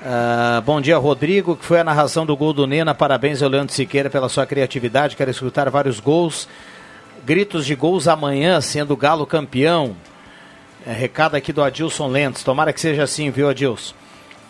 [0.00, 2.94] Uh, bom dia, Rodrigo, que foi a narração do gol do Nena.
[2.94, 5.16] Parabéns ao Leandro Siqueira pela sua criatividade.
[5.16, 6.48] Quero escutar vários gols.
[7.26, 9.94] Gritos de gols amanhã, sendo Galo campeão.
[10.86, 12.42] É, recado aqui do Adilson Lentes.
[12.42, 13.94] Tomara que seja assim, viu, Adilson?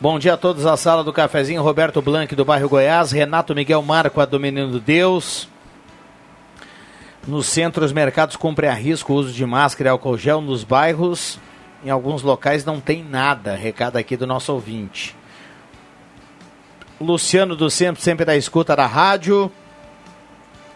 [0.01, 1.61] Bom dia a todos da sala do cafezinho.
[1.61, 3.11] Roberto Blanc, do bairro Goiás.
[3.11, 5.49] Renato Miguel Marco, a do Menino Deus.
[7.26, 10.40] Nos centros, mercados cumpre a risco o uso de máscara e álcool gel.
[10.40, 11.40] Nos bairros,
[11.84, 13.56] em alguns locais, não tem nada.
[13.56, 15.16] Recado aqui do nosso ouvinte.
[17.00, 19.50] Luciano do Centro, sempre da escuta da rádio.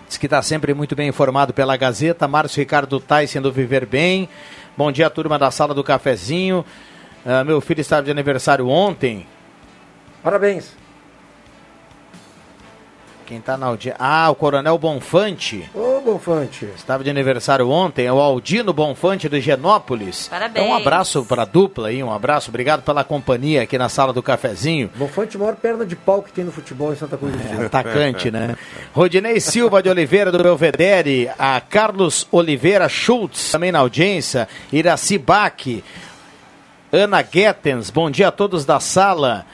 [0.08, 2.26] Diz que está sempre muito bem informado pela Gazeta.
[2.26, 4.28] Márcio Ricardo Tyson do Viver Bem.
[4.76, 6.64] Bom dia, turma da sala do cafezinho.
[7.24, 9.24] Uh, meu filho estava de aniversário ontem.
[10.20, 10.79] Parabéns.
[13.30, 13.96] Quem está na audiência?
[13.96, 15.70] Ah, o Coronel Bonfante.
[15.72, 16.64] Ô, Bonfante.
[16.74, 20.26] Estava de aniversário ontem, é o Aldino Bonfante do Genópolis.
[20.26, 20.66] Parabéns.
[20.66, 22.50] Então, um abraço para a dupla aí, um abraço.
[22.50, 24.90] Obrigado pela companhia aqui na sala do cafezinho.
[24.96, 27.62] Bonfante, maior perna de pau que tem no futebol em Santa Cruz do Sul.
[27.62, 28.56] É, atacante, né?
[28.92, 35.84] Rodinei Silva de Oliveira do Belvedere, a Carlos Oliveira Schultz, também na audiência, Iraci Bach,
[36.90, 39.46] Ana Guetens, bom dia a todos da sala.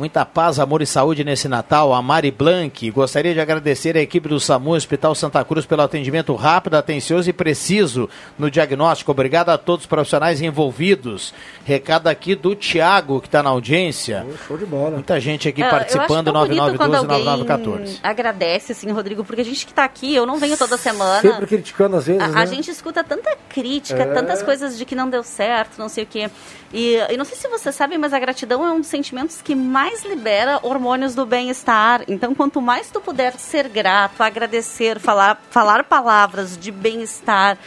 [0.00, 1.92] Muita paz, amor e saúde nesse Natal.
[1.92, 2.90] A Mari Blanc.
[2.90, 7.34] Gostaria de agradecer à equipe do SAMU Hospital Santa Cruz pelo atendimento rápido, atencioso e
[7.34, 9.10] preciso no diagnóstico.
[9.10, 11.34] Obrigado a todos os profissionais envolvidos.
[11.66, 14.26] Recado aqui do Tiago, que está na audiência.
[14.48, 14.92] Show de bola.
[14.92, 17.98] Muita gente aqui é, participando, 9912-9914.
[18.02, 21.20] Agradece, assim, Rodrigo, porque a gente que está aqui, eu não venho toda semana.
[21.20, 22.22] Sempre criticando às vezes.
[22.22, 22.40] A, né?
[22.40, 24.06] a gente escuta tanta crítica, é...
[24.06, 26.30] tantas coisas de que não deu certo, não sei o quê.
[26.72, 29.54] E, e não sei se vocês sabem, mas a gratidão é um dos sentimentos que
[29.54, 32.04] mais libera hormônios do bem-estar.
[32.06, 37.58] Então, quanto mais tu puder ser grato, agradecer, falar, falar palavras de bem-estar,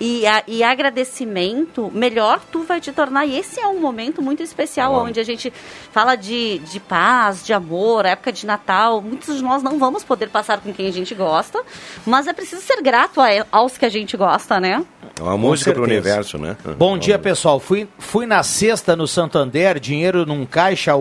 [0.00, 3.26] e, a, e agradecimento, melhor tu vai te tornar.
[3.26, 5.08] E esse é um momento muito especial, Bom.
[5.08, 5.52] onde a gente
[5.92, 9.02] fala de, de paz, de amor, época de Natal.
[9.02, 11.62] Muitos de nós não vamos poder passar com quem a gente gosta,
[12.06, 14.82] mas é preciso ser grato a, aos que a gente gosta, né?
[15.18, 16.56] É uma música para o universo, né?
[16.78, 17.60] Bom dia, pessoal.
[17.60, 20.92] Fui, fui na sexta no Santander, dinheiro num caixa,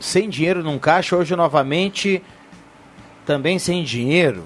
[0.00, 2.20] sem dinheiro num caixa, hoje novamente
[3.24, 4.44] também sem dinheiro.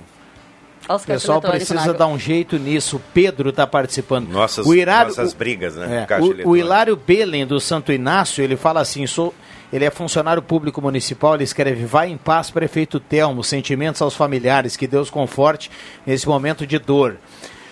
[0.89, 2.97] O pessoal precisa dar um jeito nisso.
[2.97, 4.28] O Pedro está participando.
[4.28, 6.07] Nossas, o Hilário, nossas brigas, né?
[6.09, 9.35] É, o, o Hilário Belen, do Santo Inácio, ele fala assim: sou,
[9.72, 14.76] Ele é funcionário público municipal, ele escreve: Vai em paz, prefeito Telmo, sentimentos aos familiares,
[14.76, 15.70] que Deus conforte
[16.05, 17.16] nesse momento de dor.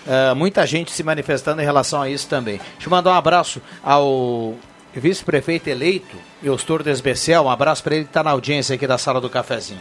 [0.06, 2.58] Uh, muita gente se manifestando em relação a isso também.
[2.74, 4.54] Deixa eu mandar um abraço ao
[4.94, 9.20] vice-prefeito eleito, Eustor Desbecel, um abraço para ele que está na audiência aqui da sala
[9.20, 9.80] do cafezinho.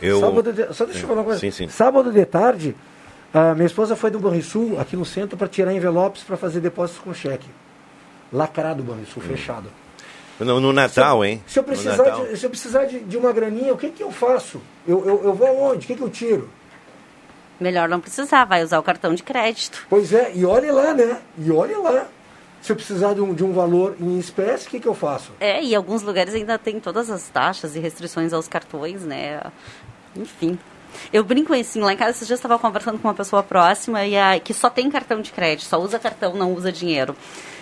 [0.00, 0.20] Eu...
[0.20, 0.74] Sábado de...
[0.74, 1.40] Só deixa eu falar uma coisa.
[1.40, 1.68] Sim, sim.
[1.68, 2.76] Sábado de tarde,
[3.32, 7.02] a minha esposa foi do Banrisul, aqui no centro, para tirar envelopes para fazer depósitos
[7.02, 7.48] com cheque.
[8.32, 9.28] Lacrado o Banrisul, Hum.
[9.28, 9.68] fechado.
[10.38, 11.42] No, no Natal, hein?
[11.46, 14.12] Se eu precisar, de, se eu precisar de, de uma graninha, o que, que eu
[14.12, 14.60] faço?
[14.86, 15.84] Eu, eu, eu vou aonde?
[15.84, 16.48] O que, que eu tiro?
[17.58, 19.84] Melhor não precisar, vai usar o cartão de crédito.
[19.90, 21.18] Pois é, e olhe lá, né?
[21.36, 22.06] E olhe lá.
[22.60, 25.32] Se eu precisar de um, de um valor em espécie, o que, que eu faço?
[25.40, 29.40] É, e alguns lugares ainda tem todas as taxas e restrições aos cartões, né?
[30.16, 30.58] Enfim.
[31.12, 34.16] Eu brinco assim, lá em casa esses dias estava conversando com uma pessoa próxima e
[34.16, 37.14] a, que só tem cartão de crédito, só usa cartão, não usa dinheiro.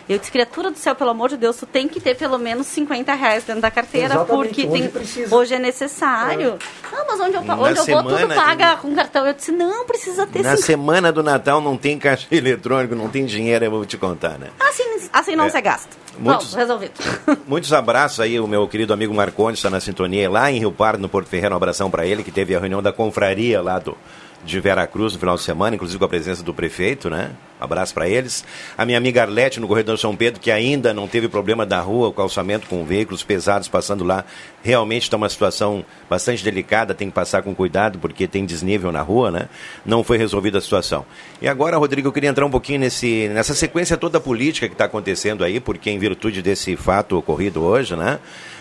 [0.09, 2.69] Eu disse, criatura do céu, pelo amor de Deus, tu tem que ter pelo menos
[2.69, 6.59] 50 reais dentro da carteira, Exatamente, porque hoje tem, hoje é necessário.
[6.93, 9.27] Não, mas onde eu, Na onde eu vou, tudo paga com cartão.
[9.27, 10.63] Eu disse, não, precisa ter Na 50.
[10.63, 14.49] semana do Natal não tem caixa eletrônico, não tem dinheiro, eu vou te contar, né?
[14.61, 15.51] Assim, assim não É.
[15.51, 15.89] se gasta.
[16.19, 16.93] Muitos- Pronto, resolvido.
[17.47, 21.01] Muitos abraços aí, o meu querido amigo Marcondes está na sintonia lá em Rio Pardo,
[21.03, 21.53] no Porto Ferreira.
[21.55, 23.97] Um abração para ele, que teve a reunião da confraria lá do,
[24.45, 27.33] de Veracruz no final de semana, inclusive com a presença do prefeito, né?
[27.61, 28.45] Um abraço para eles.
[28.77, 32.09] A minha amiga Arlete, no Corredor São Pedro, que ainda não teve problema da rua,
[32.09, 34.25] o calçamento com veículos pesados passando lá.
[34.63, 39.01] Realmente está uma situação bastante delicada, tem que passar com cuidado, porque tem desnível na
[39.01, 39.49] rua, né?
[39.85, 41.07] Não foi resolvida a situação.
[41.41, 44.85] E agora, Rodrigo, eu queria entrar um pouquinho nesse, nessa sequência toda política que está
[44.85, 48.19] acontecendo aí, porque em virtude desse fato ocorrido hoje, né?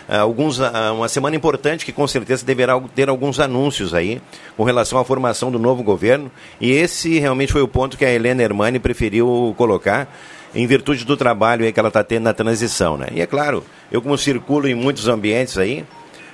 [0.08, 4.20] Ah, Alguns, ah, uma semana importante que com certeza deverá ter alguns anúncios aí
[4.56, 6.30] com relação à formação do novo governo.
[6.60, 10.08] E esse realmente foi o ponto que a Helena Hermani preferiu colocar
[10.54, 12.96] em virtude do trabalho que ela está tendo na transição.
[12.96, 13.08] Né?
[13.12, 15.84] E é claro, eu como circulo em muitos ambientes aí,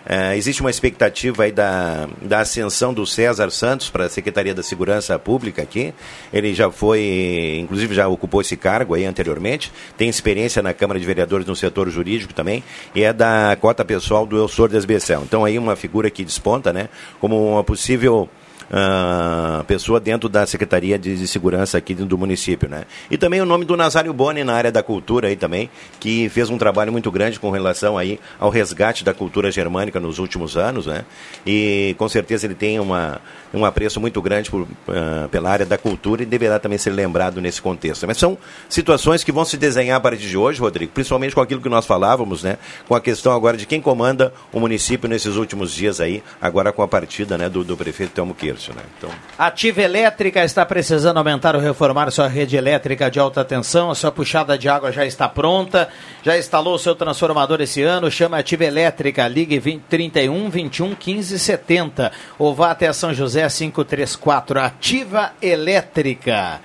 [0.07, 4.62] eh, existe uma expectativa aí da, da ascensão do César Santos para a Secretaria da
[4.62, 5.94] Segurança Pública aqui.
[6.32, 11.07] Ele já foi, inclusive já ocupou esse cargo aí anteriormente, tem experiência na Câmara de
[11.07, 12.62] Vereadores no setor jurídico também,
[12.94, 15.22] e é da cota pessoal do Elsor Desbecel.
[15.22, 16.88] Então aí uma figura que desponta, né,
[17.20, 18.28] como uma possível
[18.72, 22.84] ah, pessoa dentro da Secretaria de, Segurança aqui do município, né?
[23.10, 25.70] E também o nome do Nazário Boni na área da cultura aí também,
[26.00, 30.18] que fez um trabalho muito grande com relação aí ao resgate da cultura germânica nos
[30.18, 31.04] últimos anos, né?
[31.46, 33.20] E com certeza ele tem uma,
[33.52, 37.40] um apreço muito grande por, ah, pela área da cultura e deverá também ser lembrado
[37.40, 38.06] nesse contexto.
[38.06, 41.60] Mas são situações que vão se desenhar a partir de hoje, Rodrigo, principalmente com aquilo
[41.60, 42.56] que nós falávamos, né?
[42.88, 46.82] Com a questão agora de quem comanda o município nesses últimos dias aí, agora com
[46.82, 48.82] a partida, né, do, do prefeito Telmo Kircho, né?
[48.96, 53.90] Então, Ativa Elétrica está precisando aumentar ou reformar sua rede elétrica de alta tensão.
[53.90, 55.88] A sua puxada de água já está pronta.
[56.22, 58.10] Já instalou o seu transformador esse ano?
[58.10, 59.26] Chama Ativa Elétrica.
[59.26, 62.12] Ligue 20, 31 21 15 70.
[62.38, 64.60] Ou vá até São José 534.
[64.60, 66.60] Ativa Elétrica.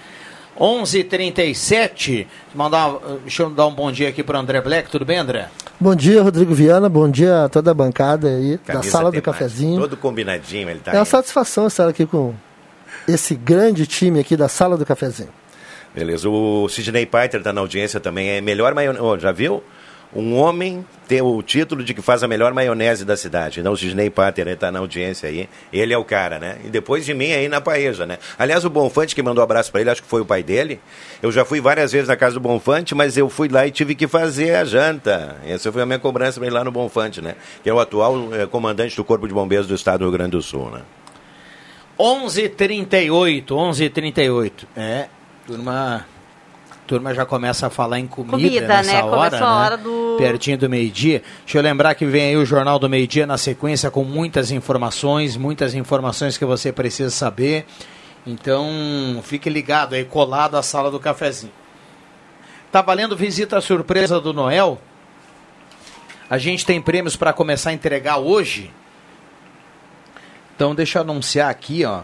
[0.59, 2.27] 11:37.
[2.53, 4.89] Mandar, uma- deixa eu dar um bom dia aqui para André Black.
[4.89, 5.47] Tudo bem, André?
[5.79, 6.89] Bom dia, Rodrigo Viana.
[6.89, 9.79] Bom dia a toda a bancada aí da camisa sala do cafezinho.
[9.79, 11.05] Todo combinadinho, ele tá É uma aí.
[11.05, 12.33] satisfação estar aqui com
[13.07, 15.29] esse grande time aqui da sala do cafezinho.
[15.93, 16.29] Beleza.
[16.29, 18.29] O Sidney Paiter está na audiência também.
[18.29, 19.21] É melhor maionese.
[19.21, 19.63] já viu?
[20.15, 23.59] Um homem tem o título de que faz a melhor maionese da cidade.
[23.59, 25.49] Então o Sidney Pater está na audiência aí.
[25.71, 26.57] Ele é o cara, né?
[26.63, 28.17] E depois de mim aí na Paeja, né?
[28.37, 30.79] Aliás, o Bonfante que mandou um abraço para ele, acho que foi o pai dele.
[31.21, 33.95] Eu já fui várias vezes na casa do Bonfante, mas eu fui lá e tive
[33.95, 35.37] que fazer a janta.
[35.45, 37.35] Essa foi a minha cobrança para lá no Bonfante, né?
[37.61, 40.31] Que é o atual eh, comandante do Corpo de Bombeiros do Estado do Rio Grande
[40.31, 40.81] do Sul, né?
[41.99, 44.51] 11:38, 11:38.
[44.75, 45.07] É,
[45.45, 46.05] turma,
[46.88, 49.03] turma já começa a falar em comida, Comida, nessa né?
[49.03, 49.65] hora, Começou a né?
[49.65, 51.21] hora do- Pertinho do meio-dia.
[51.43, 55.35] Deixa eu lembrar que vem aí o Jornal do Meio-Dia na sequência com muitas informações,
[55.38, 57.65] muitas informações que você precisa saber.
[58.25, 58.67] Então,
[59.23, 61.51] fique ligado aí, colado à sala do cafezinho.
[62.71, 64.81] Tá valendo visita surpresa do Noel?
[66.29, 68.71] A gente tem prêmios para começar a entregar hoje.
[70.55, 72.01] Então deixa eu anunciar aqui, ó,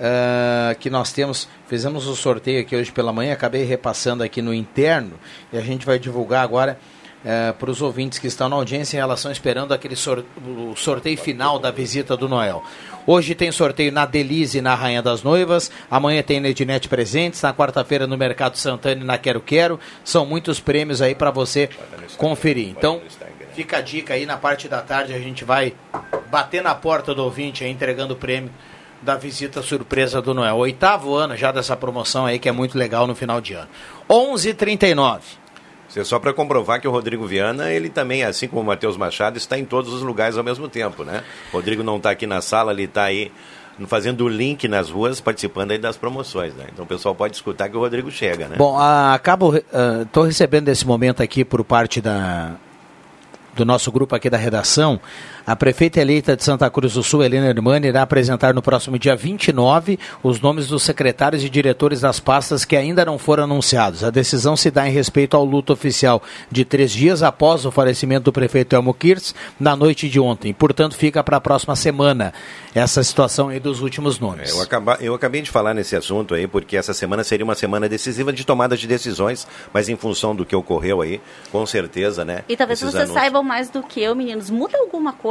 [0.00, 4.54] ah, que nós temos, fizemos o sorteio aqui hoje pela manhã, acabei repassando aqui no
[4.54, 5.12] interno
[5.52, 6.78] e a gente vai divulgar agora
[7.58, 11.58] para os ouvintes que estão na audiência em relação esperando aquele sor- o sorteio final
[11.58, 12.64] da visita do Noel.
[13.06, 16.48] Hoje tem sorteio na Delize na Rainha das Noivas, amanhã tem na
[16.88, 19.78] Presentes, na quarta-feira no Mercado Santana e na Quero Quero.
[20.02, 21.68] São muitos prêmios aí para você
[22.16, 22.70] conferir.
[22.70, 23.02] Então,
[23.54, 25.74] fica a dica aí na parte da tarde a gente vai
[26.30, 28.50] bater na porta do ouvinte aí, entregando o prêmio
[29.02, 30.56] da visita surpresa do Noel.
[30.56, 33.68] Oitavo ano já dessa promoção aí que é muito legal no final de ano.
[34.08, 35.20] 11:39.
[35.88, 38.96] Isso é só para comprovar que o Rodrigo Viana, ele também, assim como o Matheus
[38.96, 41.24] Machado, está em todos os lugares ao mesmo tempo, né?
[41.52, 43.32] O Rodrigo não está aqui na sala, ele está aí
[43.88, 46.66] fazendo o link nas ruas, participando aí das promoções, né?
[46.72, 48.56] Então o pessoal pode escutar que o Rodrigo chega, né?
[48.56, 52.52] Bom, ah, acabo, estou recebendo esse momento aqui por parte da,
[53.54, 55.00] do nosso grupo aqui da redação,
[55.46, 59.16] a prefeita eleita de Santa Cruz do Sul, Helena Hermani, irá apresentar no próximo dia
[59.16, 64.04] 29 os nomes dos secretários e diretores das pastas que ainda não foram anunciados.
[64.04, 68.24] A decisão se dá em respeito ao luto oficial de três dias após o falecimento
[68.24, 70.52] do prefeito Elmo Kirtz, na noite de ontem.
[70.52, 72.32] Portanto, fica para a próxima semana
[72.74, 74.50] essa situação aí dos últimos nomes.
[74.50, 77.54] É, eu, acaba, eu acabei de falar nesse assunto aí, porque essa semana seria uma
[77.54, 81.20] semana decisiva de tomada de decisões, mas em função do que ocorreu aí,
[81.50, 82.44] com certeza, né?
[82.48, 83.14] E talvez vocês anúncios...
[83.14, 84.50] saibam mais do que eu, meninos.
[84.50, 85.29] Muda alguma coisa?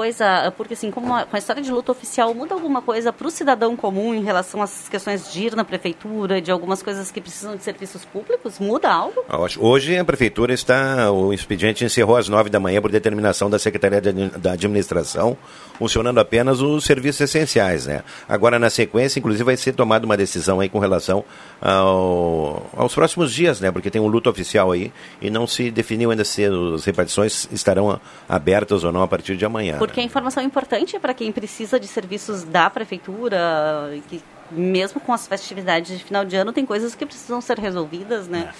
[0.55, 3.31] Porque assim, como a, com a história de luta oficial, muda alguma coisa para o
[3.31, 7.55] cidadão comum em relação às questões de ir na prefeitura, de algumas coisas que precisam
[7.55, 8.59] de serviços públicos?
[8.59, 9.23] Muda algo?
[9.59, 14.01] Hoje a prefeitura está, o expediente encerrou às nove da manhã por determinação da Secretaria
[14.01, 15.37] da Administração,
[15.77, 18.03] funcionando apenas os serviços essenciais, né?
[18.27, 21.23] Agora, na sequência, inclusive, vai ser tomada uma decisão aí com relação
[21.61, 23.71] ao, aos próximos dias, né?
[23.71, 24.91] Porque tem um luto oficial aí
[25.21, 29.45] e não se definiu ainda se as repartições estarão abertas ou não a partir de
[29.45, 29.77] amanhã.
[29.89, 30.05] Porque né?
[30.05, 34.21] a informação importante para quem precisa de serviços da prefeitura, que
[34.51, 38.51] mesmo com as festividades de final de ano, tem coisas que precisam ser resolvidas, né?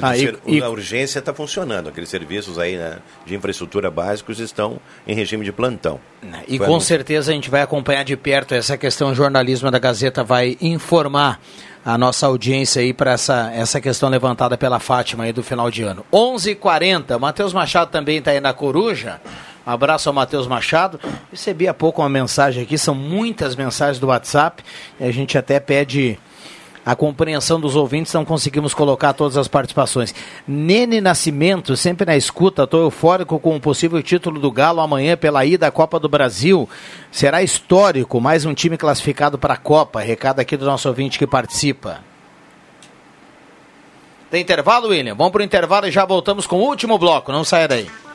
[0.00, 0.62] A, ah, e, e...
[0.62, 5.52] a urgência está funcionando, aqueles serviços aí né, de infraestrutura básicos estão em regime de
[5.52, 5.98] plantão.
[6.46, 9.10] E Foi com certeza a gente vai acompanhar de perto essa questão.
[9.10, 11.40] O jornalismo da Gazeta vai informar
[11.82, 15.82] a nossa audiência aí para essa, essa questão levantada pela Fátima aí do final de
[15.82, 16.04] ano.
[16.12, 19.20] 11:40 h 40 Matheus Machado também está aí na Coruja.
[19.66, 21.00] Um abraço ao Matheus Machado.
[21.30, 24.62] Recebi há pouco uma mensagem aqui, são muitas mensagens do WhatsApp.
[25.00, 26.16] E a gente até pede
[26.84, 30.14] a compreensão dos ouvintes, não conseguimos colocar todas as participações.
[30.46, 35.44] Nene Nascimento, sempre na escuta, estou eufórico com o possível título do Galo amanhã pela
[35.44, 36.68] ida à Copa do Brasil.
[37.10, 40.00] Será histórico, mais um time classificado para a Copa.
[40.00, 42.04] Recado aqui do nosso ouvinte que participa.
[44.30, 45.16] Tem intervalo, William?
[45.16, 47.32] Vamos para o intervalo e já voltamos com o último bloco.
[47.32, 48.05] Não saia daí.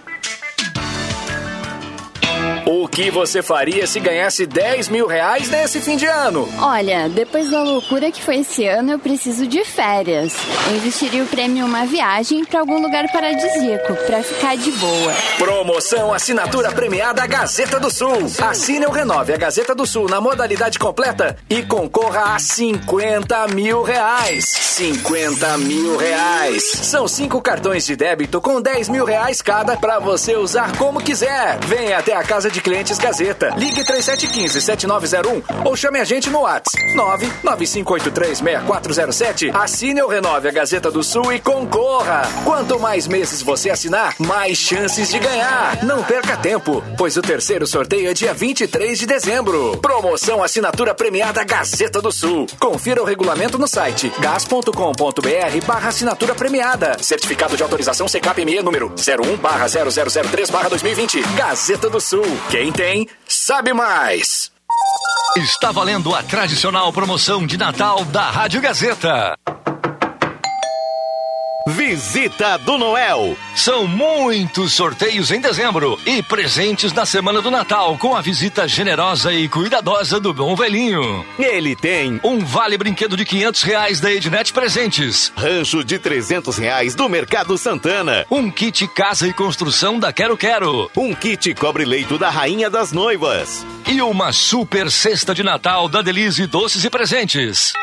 [2.74, 6.47] O que você faria se ganhasse 10 mil reais nesse fim de ano?
[6.57, 10.34] Olha, depois da loucura que foi esse ano, eu preciso de férias.
[10.69, 15.13] Eu investiria o prêmio em uma viagem para algum lugar paradisíaco, para ficar de boa.
[15.38, 18.32] Promoção Assinatura Premiada Gazeta do Sul.
[18.41, 23.82] Assine ou renove a Gazeta do Sul na modalidade completa e concorra a 50 mil
[23.82, 24.45] reais.
[24.45, 26.63] 50 mil reais.
[26.72, 31.59] São cinco cartões de débito com 10 mil reais cada para você usar como quiser.
[31.65, 33.53] Venha até a casa de clientes Gazeta.
[33.57, 39.55] Ligue 3715-7901 ou chame a gente no WhatsApp 995836407.
[39.55, 42.22] Assine ou renove a Gazeta do Sul e concorra.
[42.43, 45.84] Quanto mais meses você assinar, mais chances de ganhar.
[45.84, 49.78] Não perca tempo, pois o terceiro sorteio é dia 23 de dezembro.
[49.78, 52.47] Promoção assinatura premiada Gazeta do Sul.
[52.59, 56.97] Confira o regulamento no site gas.com.br barra assinatura premiada.
[57.01, 61.22] Certificado de autorização CKPME número 01 barra 0003 barra 2020.
[61.36, 62.24] Gazeta do Sul.
[62.52, 64.52] Quem tem, sabe mais.
[65.38, 69.38] Está valendo a tradicional promoção de Natal da Rádio Gazeta.
[71.68, 73.38] Visita do Noel.
[73.55, 79.32] São muitos sorteios em dezembro e presentes na semana do Natal com a visita generosa
[79.32, 81.24] e cuidadosa do Bom Velhinho.
[81.38, 86.95] Ele tem um vale brinquedo de quinhentos reais da Ednet Presentes, rancho de trezentos reais
[86.95, 92.18] do Mercado Santana, um kit casa e construção da Quero Quero, um kit cobre leito
[92.18, 97.74] da Rainha das Noivas e uma super cesta de Natal da Delize Doces e Presentes.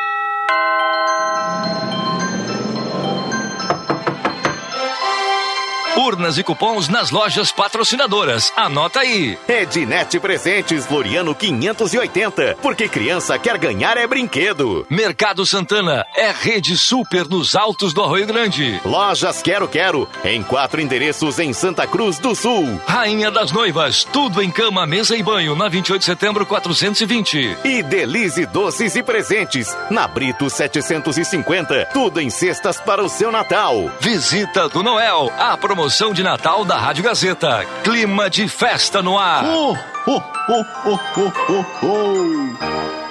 [5.99, 8.53] Urnas e cupons nas lojas patrocinadoras.
[8.55, 9.37] Anota aí.
[9.47, 12.57] Ednet Presentes Floriano 580.
[12.61, 14.87] Porque criança quer ganhar é brinquedo.
[14.89, 18.79] Mercado Santana é rede super nos altos do Arroio Grande.
[18.85, 22.79] Lojas Quero Quero em quatro endereços em Santa Cruz do Sul.
[22.87, 27.57] Rainha das Noivas, tudo em cama, mesa e banho na 28 de setembro 420.
[27.65, 31.89] E Delize Doces e Presentes na Brito 750.
[31.91, 33.91] Tudo em cestas para o seu Natal.
[33.99, 37.65] Visita do Noel, a promoção promoção de Natal da Rádio Gazeta.
[37.83, 39.43] Clima de festa no ar.
[39.43, 39.75] Oh,
[40.05, 43.08] oh, oh, oh, oh, oh.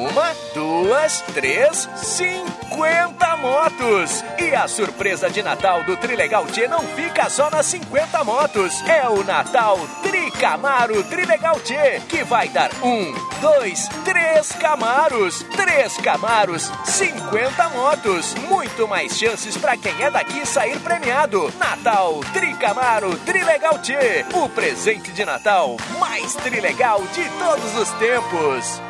[0.00, 4.24] Uma, duas, três, cinquenta motos!
[4.38, 8.80] E a surpresa de Natal do Trilegal T não fica só nas 50 motos.
[8.88, 13.12] É o Natal Tricamaro Trilegal T, que vai dar um,
[13.42, 15.44] dois, três Camaros.
[15.54, 18.34] Três Camaros, 50 motos.
[18.48, 21.52] Muito mais chances para quem é daqui sair premiado.
[21.58, 28.89] Natal Tricamaro Trilegal T, o presente de Natal mais trilegal de todos os tempos.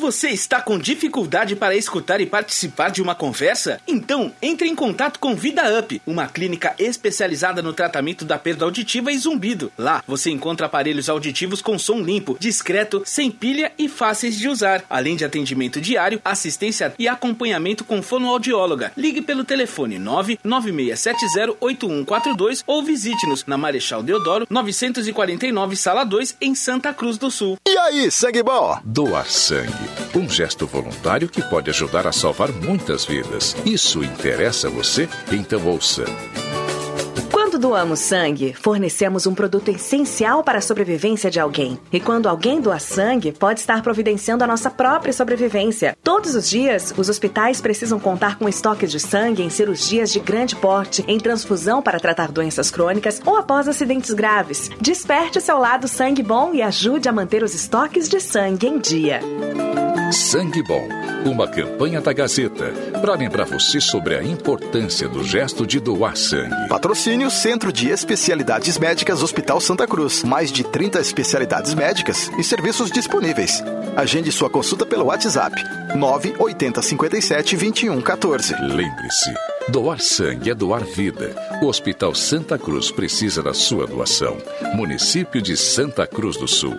[0.00, 3.78] Você está com dificuldade para escutar e participar de uma conversa?
[3.86, 9.12] Então, entre em contato com Vida Up, uma clínica especializada no tratamento da perda auditiva
[9.12, 9.70] e zumbido.
[9.76, 14.82] Lá, você encontra aparelhos auditivos com som limpo, discreto, sem pilha e fáceis de usar,
[14.88, 18.92] além de atendimento diário, assistência e acompanhamento com fonoaudióloga.
[18.96, 27.18] Ligue pelo telefone 996708142 ou visite-nos na Marechal Deodoro, 949, Sala 2, em Santa Cruz
[27.18, 27.58] do Sul.
[27.68, 28.80] E aí, sangue bom?
[28.82, 29.89] Doar sangue.
[30.14, 33.56] Um gesto voluntário que pode ajudar a salvar muitas vidas.
[33.64, 35.08] Isso interessa a você?
[35.30, 36.04] Então ouça.
[37.60, 41.78] Doamos sangue, fornecemos um produto essencial para a sobrevivência de alguém.
[41.92, 45.94] E quando alguém doa sangue, pode estar providenciando a nossa própria sobrevivência.
[46.02, 50.56] Todos os dias, os hospitais precisam contar com estoques de sangue em cirurgias de grande
[50.56, 54.70] porte, em transfusão para tratar doenças crônicas ou após acidentes graves.
[54.80, 59.20] Desperte seu lado sangue bom e ajude a manter os estoques de sangue em dia.
[60.12, 60.88] Sangue Bom,
[61.24, 66.68] uma campanha da Gazeta para lembrar você sobre a importância do gesto de doar sangue.
[66.68, 70.24] Patrocínio Centro de Especialidades Médicas Hospital Santa Cruz.
[70.24, 73.62] Mais de 30 especialidades médicas e serviços disponíveis.
[73.96, 75.54] Agende sua consulta pelo WhatsApp
[75.94, 78.54] 980 57 21 14.
[78.62, 79.32] Lembre-se,
[79.68, 81.34] doar sangue é doar vida.
[81.62, 84.36] O Hospital Santa Cruz precisa da sua doação.
[84.74, 86.76] Município de Santa Cruz do Sul.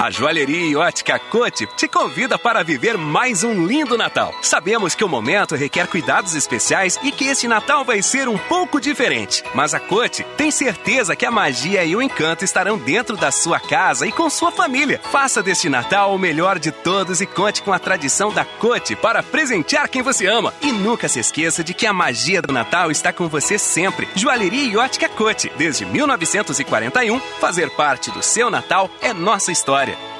[0.00, 4.34] A Joalheria e Ótica Cote te convida para viver mais um lindo Natal.
[4.40, 8.80] Sabemos que o momento requer cuidados especiais e que este Natal vai ser um pouco
[8.80, 9.44] diferente.
[9.54, 13.60] Mas a Cote tem certeza que a magia e o encanto estarão dentro da sua
[13.60, 14.98] casa e com sua família.
[15.12, 19.22] Faça deste Natal o melhor de todos e conte com a tradição da Cote para
[19.22, 20.54] presentear quem você ama.
[20.62, 24.08] E nunca se esqueça de que a magia do Natal está com você sempre.
[24.16, 29.89] Joalheria e Ótica Cote, desde 1941, fazer parte do seu Natal é nossa história.
[29.90, 30.19] Credit.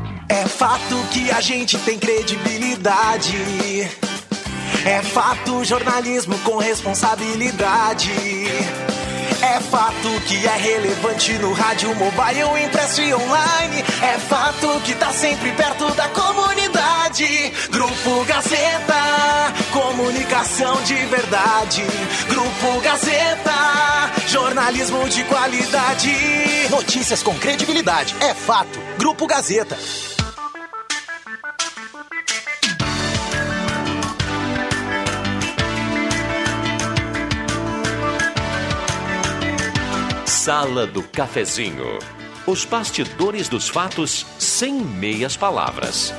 [0.31, 3.35] É fato que a gente tem credibilidade.
[4.85, 8.09] É fato jornalismo com responsabilidade.
[9.41, 13.83] É fato que é relevante no rádio, mobile, impresso e online.
[14.01, 17.51] É fato que tá sempre perto da comunidade.
[17.69, 21.83] Grupo Gazeta, comunicação de verdade.
[22.29, 26.15] Grupo Gazeta, jornalismo de qualidade.
[26.69, 28.15] Notícias com credibilidade.
[28.21, 28.79] É fato.
[28.97, 29.77] Grupo Gazeta.
[40.43, 41.99] Sala do Cafezinho.
[42.47, 46.11] Os bastidores dos fatos sem meias palavras.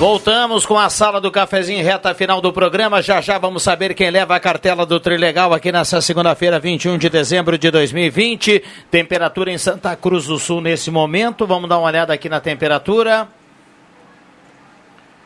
[0.00, 3.02] Voltamos com a sala do cafezinho reta final do programa.
[3.02, 7.10] Já já vamos saber quem leva a cartela do Trilegal aqui nessa segunda-feira, 21 de
[7.10, 8.64] dezembro de 2020.
[8.90, 11.46] Temperatura em Santa Cruz do Sul nesse momento.
[11.46, 13.28] Vamos dar uma olhada aqui na temperatura.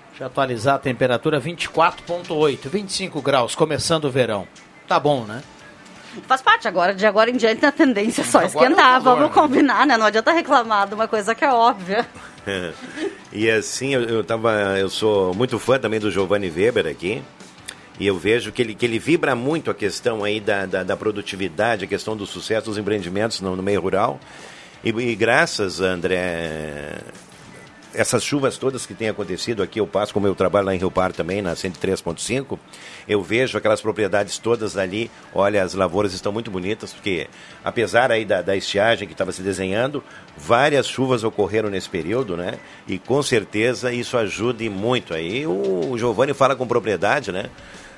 [0.08, 4.44] Deixa eu atualizar a temperatura 24.8, 25 graus, começando o verão.
[4.88, 5.40] Tá bom, né?
[6.26, 9.00] Faz parte agora, de agora em diante, a tendência é só Agora esquentar.
[9.00, 9.96] Vamos combinar, né?
[9.96, 12.06] Não adianta reclamar de uma coisa que é óbvia.
[13.32, 17.22] e assim, eu, eu, tava, eu sou muito fã também do Giovanni Weber aqui.
[17.98, 20.96] E eu vejo que ele, que ele vibra muito a questão aí da, da, da
[20.96, 24.18] produtividade, a questão do sucesso dos empreendimentos no, no meio rural.
[24.82, 26.98] E, e graças, André,
[27.94, 30.90] essas chuvas todas que têm acontecido aqui, eu passo, como eu trabalho lá em Rio
[30.90, 32.58] Par também, na 103.5,
[33.08, 37.28] eu vejo aquelas propriedades todas ali, olha, as lavouras estão muito bonitas, porque
[37.64, 40.02] apesar aí da, da estiagem que estava se desenhando,
[40.36, 42.58] várias chuvas ocorreram nesse período, né?
[42.86, 45.46] E com certeza isso ajuda e muito aí.
[45.46, 47.50] O, o Giovanni fala com propriedade, né?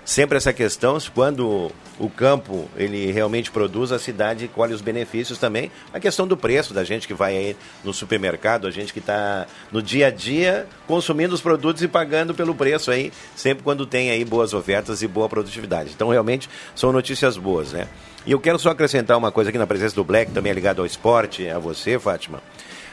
[0.07, 5.71] Sempre essa questão, quando o campo ele realmente produz, a cidade colhe os benefícios também.
[5.93, 9.47] A questão do preço da gente que vai aí no supermercado, a gente que está
[9.73, 14.11] no dia a dia consumindo os produtos e pagando pelo preço aí, sempre quando tem
[14.11, 15.91] aí boas ofertas e boa produtividade.
[15.95, 17.89] Então realmente são notícias boas, né?
[18.25, 20.81] E eu quero só acrescentar uma coisa aqui na presença do Black, também é ligado
[20.81, 22.41] ao esporte, a você, Fátima.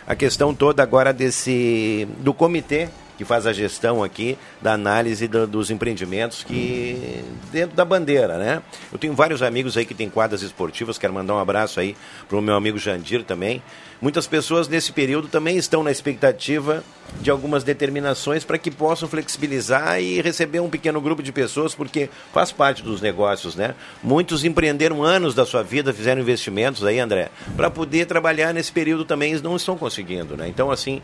[0.06, 5.46] A questão toda agora desse do comitê que faz a gestão aqui da análise do,
[5.48, 8.62] dos empreendimentos que dentro da bandeira, né?
[8.92, 11.96] Eu tenho vários amigos aí que têm quadras esportivas, quero mandar um abraço aí
[12.28, 13.62] para o meu amigo Jandir também.
[14.02, 16.84] Muitas pessoas nesse período também estão na expectativa
[17.22, 22.10] de algumas determinações para que possam flexibilizar e receber um pequeno grupo de pessoas, porque
[22.34, 23.76] faz parte dos negócios, né?
[24.04, 29.06] Muitos empreenderam anos da sua vida, fizeram investimentos aí, André, para poder trabalhar nesse período
[29.06, 30.50] também, eles não estão conseguindo, né?
[30.50, 31.02] Então, assim,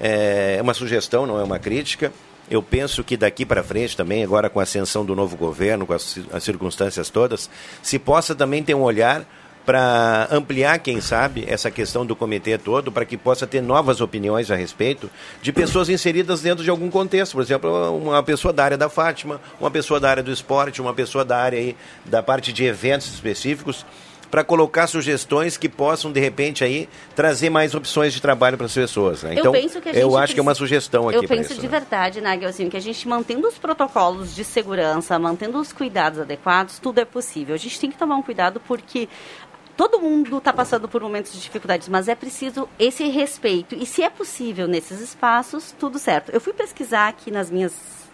[0.00, 2.12] é uma sugestão, não é uma crítica.
[2.50, 5.92] Eu penso que daqui para frente também, agora com a ascensão do novo governo, com
[5.92, 7.48] as, as circunstâncias todas,
[7.82, 9.24] se possa também ter um olhar
[9.64, 14.50] para ampliar, quem sabe, essa questão do comitê todo, para que possa ter novas opiniões
[14.50, 15.08] a respeito
[15.42, 17.34] de pessoas inseridas dentro de algum contexto.
[17.34, 20.94] Por exemplo, uma pessoa da área da Fátima, uma pessoa da área do esporte, uma
[20.94, 23.84] pessoa da área aí, da parte de eventos específicos
[24.30, 28.74] para colocar sugestões que possam, de repente, aí trazer mais opções de trabalho para as
[28.74, 29.22] pessoas.
[29.24, 29.34] Né?
[29.34, 31.24] Eu Então, penso que a gente eu acho que é precisa- uma sugestão aqui Eu
[31.24, 31.78] penso isso, de né?
[31.78, 36.78] verdade, Nagel, assim, que a gente mantendo os protocolos de segurança, mantendo os cuidados adequados,
[36.78, 37.54] tudo é possível.
[37.54, 39.08] A gente tem que tomar um cuidado porque
[39.76, 43.74] todo mundo está passando por momentos de dificuldades, mas é preciso esse respeito.
[43.74, 46.30] E se é possível nesses espaços, tudo certo.
[46.30, 47.72] Eu fui pesquisar aqui nas minhas.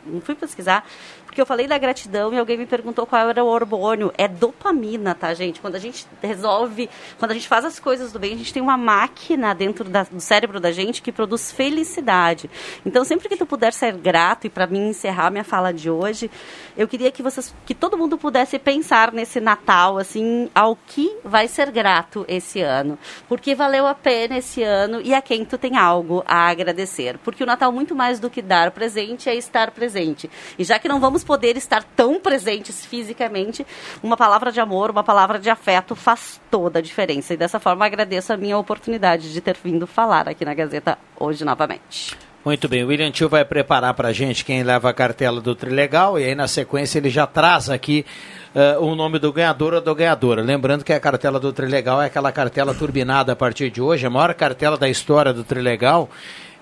[0.08, 0.86] Não fui pesquisar,
[1.26, 4.12] porque eu falei da gratidão e alguém me perguntou qual era o hormônio.
[4.16, 5.60] É dopamina, tá, gente?
[5.60, 6.88] Quando a gente resolve,
[7.18, 10.04] quando a gente faz as coisas do bem, a gente tem uma máquina dentro da-
[10.04, 12.48] do cérebro da gente que produz felicidade.
[12.84, 16.30] Então, sempre que tu puder ser grato, e para mim encerrar minha fala de hoje,
[16.76, 21.48] eu queria que vocês, que todo mundo pudesse pensar nesse Natal, assim, ao que vai
[21.48, 22.98] ser grato esse ano.
[23.28, 27.18] Porque valeu a pena esse ano e a quem tu tem algo a agradecer.
[27.18, 30.30] Porque o Natal, muito mais do que dar presente, é estar presente.
[30.58, 33.66] E já que não vamos poder estar tão presentes fisicamente,
[34.02, 37.34] uma palavra de amor, uma palavra de afeto faz toda a diferença.
[37.34, 41.44] E dessa forma agradeço a minha oportunidade de ter vindo falar aqui na Gazeta hoje
[41.44, 42.16] novamente.
[42.46, 45.52] Muito bem, o William Tio vai preparar para a gente quem leva a cartela do
[45.52, 48.06] Trilegal e aí na sequência ele já traz aqui
[48.54, 50.42] eh, o nome do ganhador ou da ganhadora.
[50.42, 54.10] Lembrando que a cartela do Trilegal é aquela cartela turbinada a partir de hoje, a
[54.10, 56.08] maior cartela da história do Trilegal.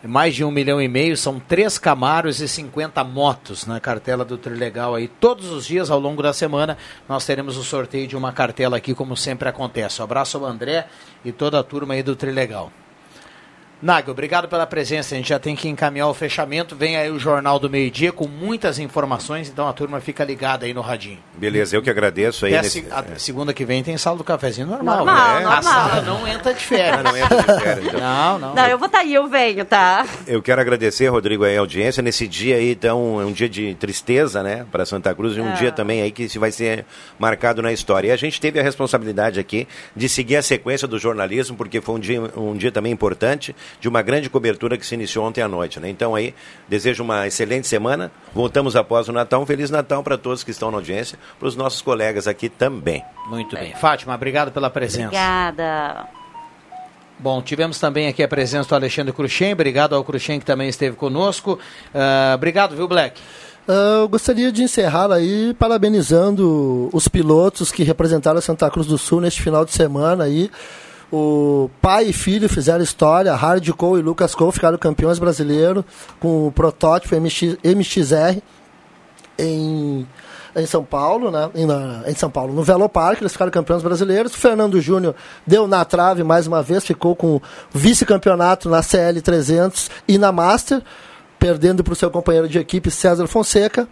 [0.07, 4.37] Mais de um milhão e meio, são três Camaros e 50 motos na cartela do
[4.37, 5.09] Trilegal aí.
[5.09, 6.77] Todos os dias ao longo da semana
[7.09, 10.03] nós teremos o sorteio de uma cartela aqui, como sempre acontece.
[10.03, 10.87] Um abraço ao André
[11.25, 12.71] e toda a turma aí do Trilegal.
[13.85, 15.15] Nag, obrigado pela presença.
[15.15, 16.74] A gente já tem que encaminhar o fechamento.
[16.74, 20.65] Vem aí o Jornal do Meio Dia com muitas informações, então a turma fica ligada
[20.65, 21.19] aí no radinho.
[21.36, 22.56] Beleza, eu que agradeço aí.
[22.56, 24.97] A nesse- se- a, segunda que vem tem sala do cafezinho normal.
[25.05, 25.40] Normal, né?
[25.43, 25.59] normal.
[25.59, 27.02] A sala não entra de férias.
[27.05, 28.01] Não entra de férias, então.
[28.01, 28.55] Não, não.
[28.55, 30.06] Não, eu vou estar aí, eu venho, tá?
[30.27, 32.02] Eu quero agradecer, Rodrigo, aí, a audiência.
[32.02, 35.51] Nesse dia aí, então, é um dia de tristeza, né, para Santa Cruz, e um
[35.51, 35.52] É.
[35.56, 36.86] dia também aí que se vai ser
[37.19, 38.09] marcado na história.
[38.09, 41.97] E a gente teve a responsabilidade aqui de seguir a sequência do jornalismo, porque foi
[41.97, 45.49] um dia, um dia também importante, de uma grande cobertura que se iniciou ontem à
[45.49, 45.89] noite, né?
[45.89, 46.35] Então aí,
[46.69, 48.11] desejo uma excelente semana.
[48.35, 49.43] Voltamos após o Natal.
[49.43, 53.05] Um Feliz Natal para todos que estão na audiência, para os nossos colegas aqui também.
[53.29, 53.75] Muito bem.
[53.75, 55.07] Fátima, obrigado pela presença.
[55.07, 56.07] Obrigada.
[57.19, 59.53] Bom, tivemos também aqui a presença do Alexandre Cruxem.
[59.53, 61.59] Obrigado ao Cruxem que também esteve conosco.
[61.95, 63.21] Ah, obrigado, viu, Black?
[63.67, 68.99] Ah, Eu gostaria de encerrar aí parabenizando os pilotos que representaram a Santa Cruz do
[68.99, 70.51] Sul neste final de semana aí.
[71.13, 75.85] O pai e filho fizeram história, Hard Cole e Lucas Cole ficaram campeões brasileiros
[76.19, 78.41] com o protótipo MX, MXR
[79.39, 80.07] em,
[80.57, 81.51] em São Paulo, né?
[81.55, 81.67] Em,
[82.11, 84.35] em São Paulo, no Velo Parque, eles ficaram campeões brasileiros.
[84.35, 85.15] O Fernando Júnior
[85.47, 87.41] deu na trave mais uma vez, ficou com
[87.73, 90.83] vice-campeonato na CL 300 e na Master,
[91.39, 93.89] perdendo para o seu companheiro de equipe César Fonseca.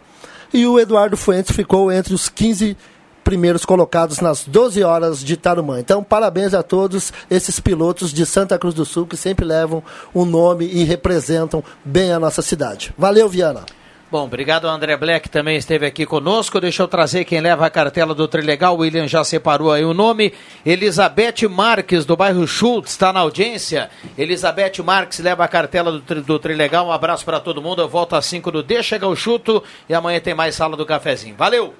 [0.52, 2.76] E o Eduardo Fuentes ficou entre os 15
[3.22, 5.80] primeiros colocados nas 12 horas de Tarumã.
[5.80, 9.82] Então, parabéns a todos esses pilotos de Santa Cruz do Sul que sempre levam
[10.12, 12.92] o nome e representam bem a nossa cidade.
[12.96, 13.64] Valeu, Viana.
[14.12, 16.60] Bom, obrigado ao André Black, também esteve aqui conosco.
[16.60, 18.76] Deixa eu trazer quem leva a cartela do Trilegal.
[18.76, 20.34] O William já separou aí o nome.
[20.66, 23.88] Elizabeth Marques, do bairro Schultz, está na audiência.
[24.18, 26.88] Elizabeth Marques leva a cartela do, do Trilegal.
[26.88, 27.80] Um abraço para todo mundo.
[27.80, 29.62] Eu volto às 5 do Deixa o Chuto.
[29.88, 31.34] E amanhã tem mais sala do cafezinho.
[31.34, 31.72] Valeu!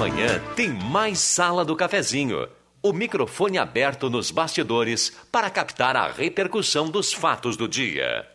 [0.00, 2.48] Amanhã tem mais sala do cafezinho.
[2.82, 8.26] O microfone aberto nos bastidores para captar a repercussão dos fatos do dia.